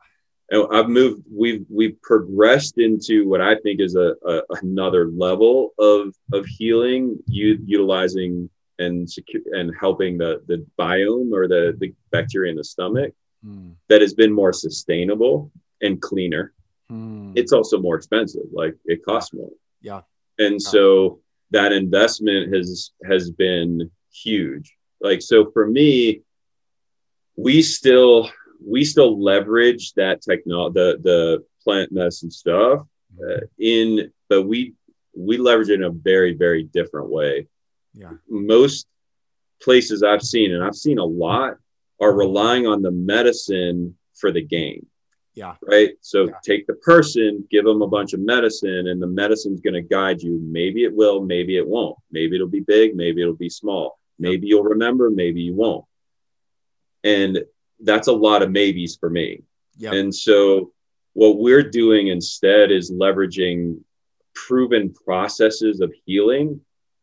[0.49, 5.73] And I've moved, we've, we've progressed into what I think is a, a another level
[5.79, 11.93] of, of healing, u- utilizing and secure and helping the, the biome or the, the
[12.11, 13.13] bacteria in the stomach
[13.45, 13.73] mm.
[13.89, 16.53] that has been more sustainable and cleaner.
[16.91, 17.33] Mm.
[17.35, 18.43] It's also more expensive.
[18.51, 19.49] Like it costs more.
[19.81, 20.01] Yeah.
[20.37, 20.69] And yeah.
[20.69, 21.19] so
[21.51, 24.75] that investment has has been huge.
[25.01, 26.21] Like so for me,
[27.35, 28.29] we still
[28.67, 32.85] we still leverage that technology, the the plant medicine stuff
[33.21, 34.73] uh, in, but we
[35.15, 37.47] we leverage it in a very very different way.
[37.93, 38.11] Yeah.
[38.29, 38.87] Most
[39.61, 41.55] places I've seen, and I've seen a lot,
[42.01, 44.85] are relying on the medicine for the gain.
[45.33, 45.55] Yeah.
[45.61, 45.91] Right.
[46.01, 46.33] So yeah.
[46.43, 50.21] take the person, give them a bunch of medicine, and the medicine's going to guide
[50.21, 50.39] you.
[50.41, 51.97] Maybe it will, maybe it won't.
[52.11, 53.99] Maybe it'll be big, maybe it'll be small.
[54.17, 55.85] Maybe you'll remember, maybe you won't.
[57.03, 57.43] And
[57.79, 59.41] that's a lot of maybes for me.
[59.77, 59.93] Yeah.
[59.93, 60.71] And so
[61.13, 63.79] what we're doing instead is leveraging
[64.33, 66.61] proven processes of healing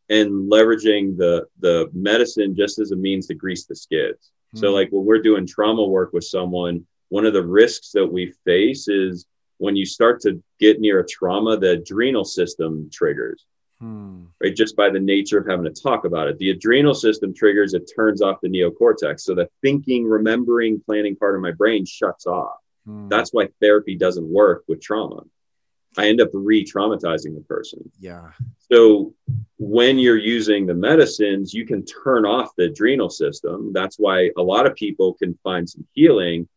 [0.09, 4.31] and leveraging the the medicine just as a means to grease the skids.
[4.55, 4.74] So, hmm.
[4.74, 8.89] like when we're doing trauma work with someone, one of the risks that we face
[8.89, 9.27] is
[9.59, 13.47] when you start to get near a trauma, the adrenal system triggers.
[13.82, 14.26] Hmm.
[14.40, 17.74] Right, just by the nature of having to talk about it, the adrenal system triggers.
[17.74, 22.24] It turns off the neocortex, so the thinking, remembering, planning part of my brain shuts
[22.24, 22.59] off.
[22.86, 23.09] Hmm.
[23.09, 25.24] That's why therapy doesn't work with trauma.
[25.98, 27.90] I end up re-traumatizing the person.
[27.98, 28.30] Yeah.
[28.70, 29.14] So
[29.59, 33.72] when you're using the medicines, you can turn off the adrenal system.
[33.72, 36.48] That's why a lot of people can find some healing.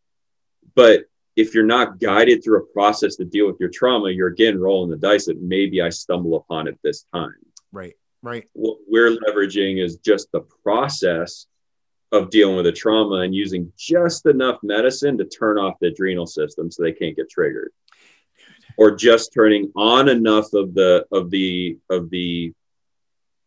[0.76, 1.06] But
[1.36, 4.90] if you're not guided through a process to deal with your trauma, you're again rolling
[4.90, 7.36] the dice that maybe I stumble upon it this time.
[7.72, 7.96] Right.
[8.22, 8.50] Right.
[8.54, 11.46] What we're leveraging is just the process
[12.12, 16.26] of dealing with a trauma and using just enough medicine to turn off the adrenal
[16.26, 17.72] system so they can't get triggered
[18.78, 22.54] or just turning on enough of the of the of the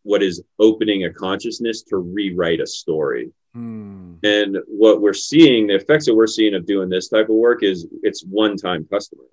[0.03, 3.31] what is opening a consciousness to rewrite a story.
[3.55, 4.15] Hmm.
[4.23, 7.63] And what we're seeing, the effects that we're seeing of doing this type of work
[7.63, 9.27] is it's one-time customers.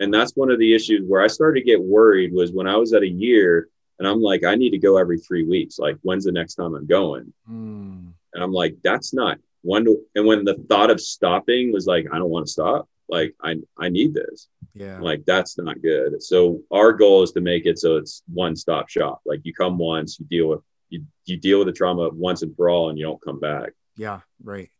[0.00, 2.76] And that's one of the issues where I started to get worried was when I
[2.76, 3.68] was at a year
[3.98, 5.78] and I'm like, I need to go every three weeks.
[5.78, 7.32] Like, when's the next time I'm going?
[7.46, 8.08] Hmm.
[8.32, 9.86] And I'm like, that's not one.
[10.14, 12.88] And when the thought of stopping was like, I don't want to stop.
[13.10, 14.48] Like, I I need this.
[14.74, 15.00] Yeah.
[15.00, 16.22] Like, that's not good.
[16.22, 19.20] So our goal is to make it so it's one stop shop.
[19.26, 22.54] Like, you come once, you deal with you you deal with the trauma once and
[22.56, 23.70] for all, and you don't come back.
[23.96, 24.20] Yeah.
[24.42, 24.70] Right.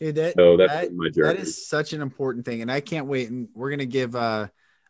[0.00, 1.34] Dude, that, So that's that- my journey.
[1.36, 4.14] that is such an important thing and i can't wait and we're going to give
[4.14, 4.48] uh,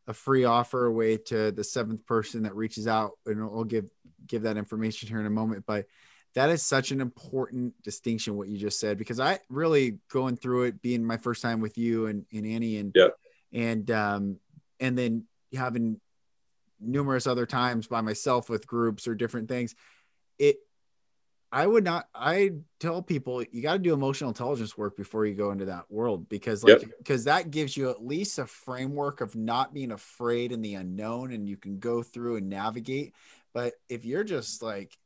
[0.08, 3.86] a free offer away to the seventh person that reaches out and we'll give
[4.26, 5.86] give that information here in a moment but
[6.36, 10.64] that is such an important distinction what you just said because i really going through
[10.64, 13.16] it being my first time with you and, and annie and Yep.
[13.52, 14.38] and um
[14.78, 16.00] and then having
[16.78, 19.74] numerous other times by myself with groups or different things
[20.38, 20.58] it
[21.52, 22.08] I would not.
[22.12, 22.50] I
[22.80, 26.28] tell people you got to do emotional intelligence work before you go into that world
[26.28, 30.60] because, like, because that gives you at least a framework of not being afraid in
[30.60, 33.14] the unknown, and you can go through and navigate.
[33.54, 34.98] But if you're just like,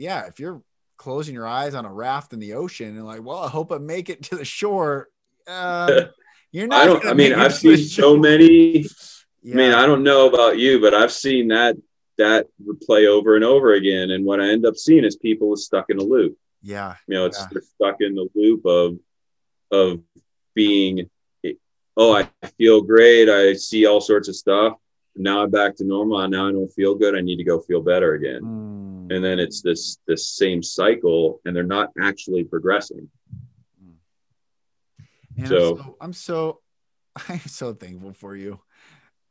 [0.00, 0.62] yeah, if you're
[0.96, 3.78] closing your eyes on a raft in the ocean and like, well, I hope I
[3.78, 5.08] make it to the shore.
[5.46, 5.90] Um,
[6.52, 6.80] you're not.
[6.80, 7.06] I don't.
[7.06, 8.86] I mean, I've seen so many.
[9.42, 9.54] Yeah.
[9.54, 11.76] I mean, I don't know about you, but I've seen that
[12.16, 12.46] that
[12.82, 14.10] play over and over again.
[14.10, 16.36] And what I end up seeing is people are stuck in a loop.
[16.62, 16.94] yeah.
[17.06, 17.46] You know, it's Yeah.
[17.52, 18.98] they're stuck in the loop of
[19.70, 20.00] of
[20.54, 21.10] being.
[21.96, 23.28] Oh, I feel great.
[23.28, 24.78] I see all sorts of stuff.
[25.16, 26.26] Now I'm back to normal.
[26.28, 27.14] Now I don't feel good.
[27.14, 28.40] I need to go feel better again.
[28.42, 28.89] Mm.
[29.10, 33.10] And then it's this this same cycle, and they're not actually progressing.
[35.36, 36.60] And So- I'm so
[37.16, 38.60] I'm so I'm so thankful for you.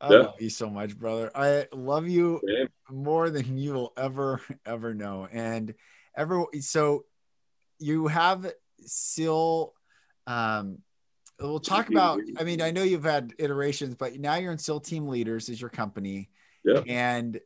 [0.00, 0.18] I Yeah.
[0.18, 1.30] love you so much, brother.
[1.34, 2.66] I love you Yeah.
[2.90, 5.26] more than you will ever ever know.
[5.30, 5.74] And
[6.16, 7.04] ever so
[7.78, 8.52] you have
[8.84, 9.74] SEAL
[10.26, 10.78] um
[11.38, 14.80] we'll talk about I mean, I know you've had iterations, but now you're in SEAL
[14.80, 16.28] Team Leaders is your company.
[16.64, 16.82] Yeah.
[16.86, 17.40] And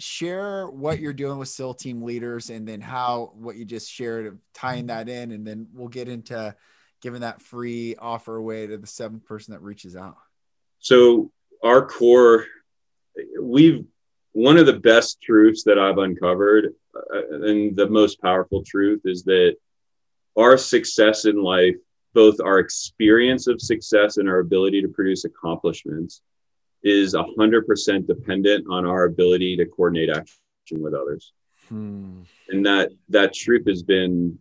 [0.00, 4.26] share what you're doing with SEAL Team Leaders and then how what you just shared
[4.26, 6.54] of tying that in and then we'll get into
[7.00, 10.16] giving that free offer away to the seventh person that reaches out.
[10.78, 11.30] So
[11.62, 12.46] our core,
[13.40, 13.84] we've
[14.32, 19.24] one of the best truths that I've uncovered, uh, and the most powerful truth is
[19.24, 19.56] that
[20.38, 21.74] our success in life,
[22.14, 26.22] both our experience of success and our ability to produce accomplishments,
[26.82, 31.32] is a hundred percent dependent on our ability to coordinate action with others.
[31.68, 32.22] Hmm.
[32.48, 34.38] And that that truth has been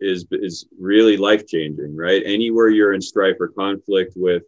[0.00, 2.22] is is really life changing, right?
[2.24, 4.42] Anywhere you're in strife or conflict with,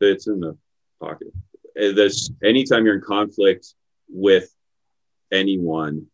[0.00, 0.56] it's in the
[1.00, 1.28] pocket.
[1.74, 3.74] This anytime you're in conflict
[4.08, 4.54] with
[5.32, 6.06] anyone,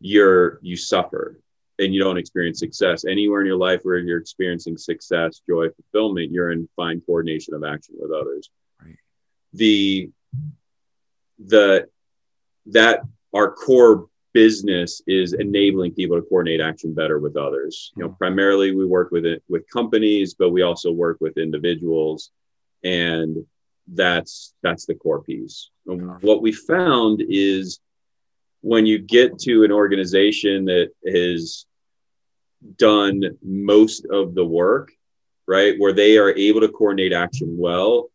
[0.00, 1.38] you're you suffer
[1.78, 3.04] and you don't experience success.
[3.04, 7.64] Anywhere in your life where you're experiencing success, joy, fulfillment, you're in fine coordination of
[7.64, 8.50] action with others.
[9.52, 10.10] The
[11.38, 11.88] the
[12.66, 13.00] that
[13.34, 17.92] our core business is enabling people to coordinate action better with others.
[17.96, 18.18] You know, Mhm.
[18.18, 22.30] primarily we work with it with companies, but we also work with individuals,
[22.82, 23.46] and
[23.88, 25.70] that's that's the core piece.
[25.86, 27.80] And What we found is
[28.62, 31.66] when you get to an organization that has
[32.78, 34.92] done most of the work,
[35.46, 38.11] right, where they are able to coordinate action well,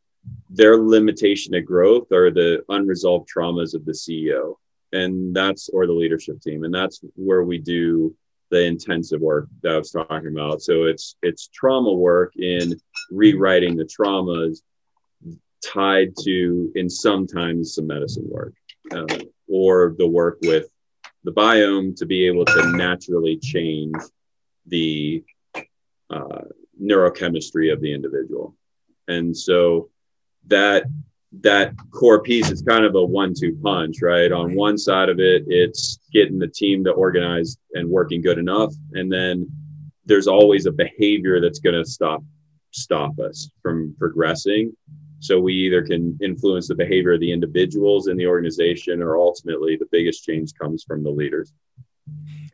[0.50, 4.56] their limitation to growth are the unresolved traumas of the CEO
[4.94, 6.64] and that's or the leadership team.
[6.64, 8.16] And that's where we do
[8.50, 10.62] the intensive work that I was talking about.
[10.62, 12.80] So it's it's trauma work in
[13.12, 14.62] rewriting the traumas
[15.66, 18.54] tied to in sometimes some medicine work
[18.92, 19.06] uh,
[19.50, 20.70] or the work with
[21.24, 23.96] the biome to be able to naturally change
[24.68, 25.24] the
[26.10, 26.44] uh,
[26.82, 28.56] neurochemistry of the individual.
[29.10, 29.90] And so
[30.48, 30.86] that
[31.42, 34.32] that core piece is kind of a one-two punch, right?
[34.32, 38.74] On one side of it, it's getting the team to organize and working good enough,
[38.94, 39.50] and then
[40.06, 42.24] there's always a behavior that's going to stop
[42.72, 44.76] stop us from progressing.
[45.20, 49.76] So we either can influence the behavior of the individuals in the organization, or ultimately
[49.76, 51.52] the biggest change comes from the leaders.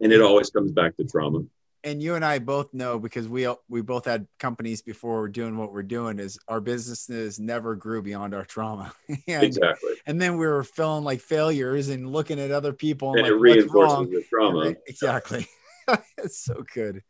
[0.01, 1.43] And it always comes back to trauma.
[1.85, 5.57] And you and I both know because we we both had companies before we're doing
[5.57, 8.93] what we're doing is our businesses never grew beyond our trauma.
[9.27, 9.93] and, Exactly.
[10.05, 13.31] and then we were feeling like failures and looking at other people and, And like
[13.33, 14.59] it what's reinforces the trauma.
[14.59, 15.45] Right, Exactly.
[16.17, 17.03] it's so good.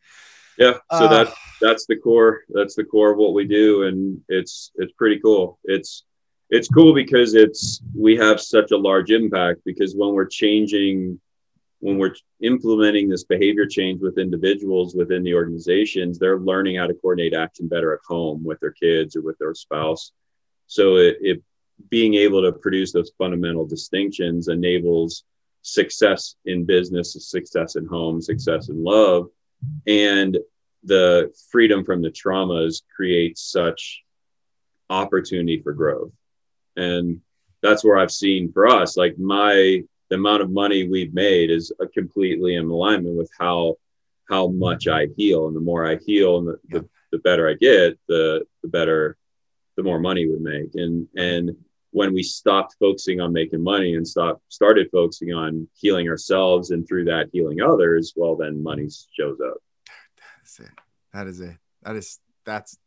[0.57, 0.73] Yeah.
[0.73, 2.41] So Uh, that that's the core.
[2.49, 5.59] That's the core of what we do, and it's it's pretty cool.
[5.65, 6.03] It's
[6.49, 11.19] it's cool because it's we have such a large impact because when we're changing
[11.83, 16.93] when we're implementing this behavior change with individuals within the organizations, they're learning how to
[16.93, 20.13] coordinate action better at home with their kids or with their spouse.
[20.67, 21.43] So it, it
[21.89, 25.25] being able to produce those fundamental distinctions enables
[25.61, 29.27] success in business, success in home, success in love,
[29.85, 30.37] and
[30.85, 34.03] the freedom from the traumas creates such
[34.89, 36.13] opportunity for growth.
[36.77, 37.19] And
[37.61, 41.71] that's where I've seen for us, like my the amount of money we've made is
[41.93, 43.75] completely in alignment with how
[44.29, 47.53] how much I heal, and the more I heal, and the, the, the better I
[47.53, 49.17] get, the the better,
[49.75, 50.75] the more money we make.
[50.75, 51.55] And and
[51.91, 56.87] when we stopped focusing on making money and stopped started focusing on healing ourselves and
[56.87, 59.57] through that healing others, well, then money shows up.
[60.37, 60.71] That's it.
[61.13, 61.57] That is it.
[61.83, 62.77] That is that's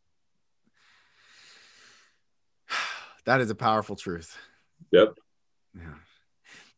[3.25, 4.37] that is a powerful truth.
[4.91, 5.17] Yep.
[5.75, 5.93] Yeah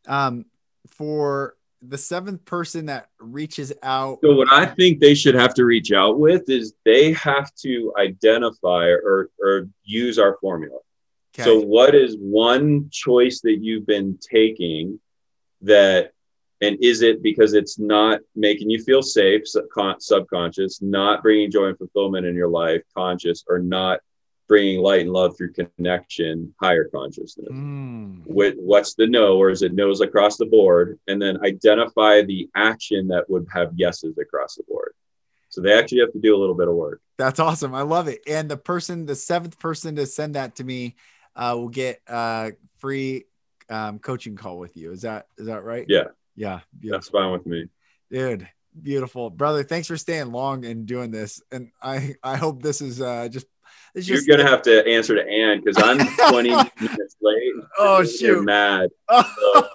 [0.08, 0.46] um,
[0.88, 4.20] for the seventh person that reaches out.
[4.22, 7.94] So, what I think they should have to reach out with is they have to
[7.98, 10.80] identify or, or use our formula.
[11.34, 11.44] Okay.
[11.44, 15.00] So, what is one choice that you've been taking
[15.62, 16.12] that,
[16.62, 21.78] and is it because it's not making you feel safe, subconscious, not bringing joy and
[21.78, 24.02] fulfillment in your life, conscious, or not
[24.50, 27.48] bringing light and love through connection, higher consciousness.
[27.50, 28.24] Mm.
[28.26, 31.00] What, what's the no, or is it no's across the board?
[31.08, 34.94] And then identify the action that would have yeses across the board.
[35.50, 37.00] So they actually have to do a little bit of work.
[37.18, 37.74] That's awesome.
[37.74, 38.22] I love it.
[38.28, 40.96] And the person, the seventh person to send that to me,
[41.36, 43.26] uh, will get a free
[43.70, 44.92] um, coaching call with you.
[44.92, 45.86] Is that is that right?
[45.88, 46.06] Yeah.
[46.36, 46.62] Yeah.
[46.78, 46.98] Beautiful.
[46.98, 47.66] That's fine with me.
[48.12, 48.48] Dude,
[48.82, 53.02] beautiful brother thanks for staying long and doing this and i i hope this is
[53.02, 53.48] uh just
[53.96, 55.98] you're gonna have to answer to Ann because I'm
[56.30, 56.50] 20
[56.82, 57.54] minutes late.
[57.78, 58.22] Oh shoot!
[58.22, 58.90] You're mad.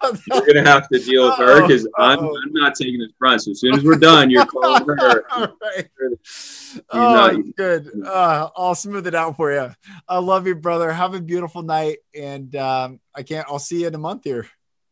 [0.05, 3.43] So you're gonna have to deal with her because I'm, I'm not taking this front.
[3.43, 5.25] So as soon as we're done, you're calling her.
[5.31, 5.89] All right.
[6.91, 7.91] Oh, not, good.
[8.05, 9.71] Uh, I'll smooth it out for you.
[10.07, 10.93] I love you, brother.
[10.93, 13.47] Have a beautiful night, and um, I can't.
[13.49, 14.47] I'll see you in a month here.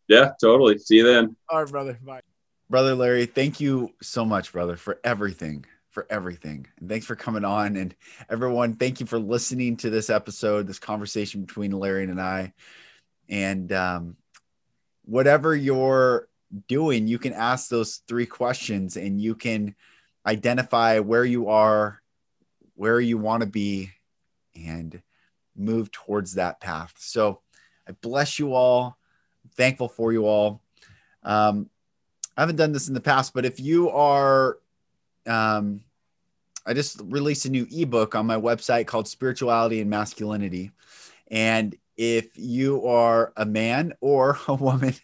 [0.09, 0.78] Yeah, totally.
[0.78, 1.36] See you then.
[1.49, 1.99] All right, brother.
[2.03, 2.23] Bye.
[2.70, 6.66] Brother Larry, thank you so much, brother, for everything for everything.
[6.81, 7.77] And thanks for coming on.
[7.77, 7.94] And
[8.28, 12.52] everyone, thank you for listening to this episode, this conversation between Larry and I.
[13.28, 14.16] And um,
[15.05, 16.28] whatever you're
[16.66, 19.74] doing, you can ask those three questions and you can
[20.27, 22.01] identify where you are,
[22.74, 23.90] where you want to be,
[24.56, 25.02] and
[25.55, 26.94] move towards that path.
[26.98, 27.40] So
[27.86, 28.97] I bless you all.
[29.44, 30.62] I'm thankful for you all.
[31.23, 31.69] Um,
[32.36, 34.59] I haven't done this in the past, but if you are
[35.27, 35.81] um,
[36.65, 40.70] I just released a new ebook on my website called Spirituality and Masculinity.
[41.31, 44.94] And if you are a man or a woman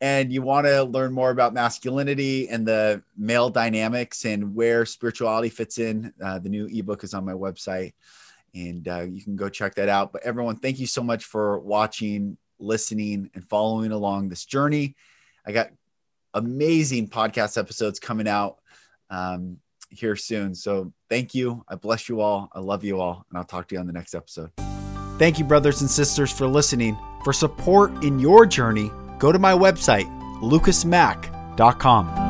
[0.00, 5.48] and you want to learn more about masculinity and the male dynamics and where spirituality
[5.48, 7.92] fits in, uh, the new ebook is on my website
[8.54, 10.12] and uh, you can go check that out.
[10.12, 14.94] But everyone, thank you so much for watching, listening, and following along this journey.
[15.46, 15.70] I got
[16.34, 18.58] amazing podcast episodes coming out.
[19.12, 19.58] Um,
[19.90, 20.54] here soon.
[20.54, 21.64] So thank you.
[21.68, 22.48] I bless you all.
[22.52, 23.26] I love you all.
[23.28, 24.50] And I'll talk to you on the next episode.
[25.18, 26.96] Thank you, brothers and sisters, for listening.
[27.22, 30.06] For support in your journey, go to my website,
[30.40, 32.21] lucasmack.com.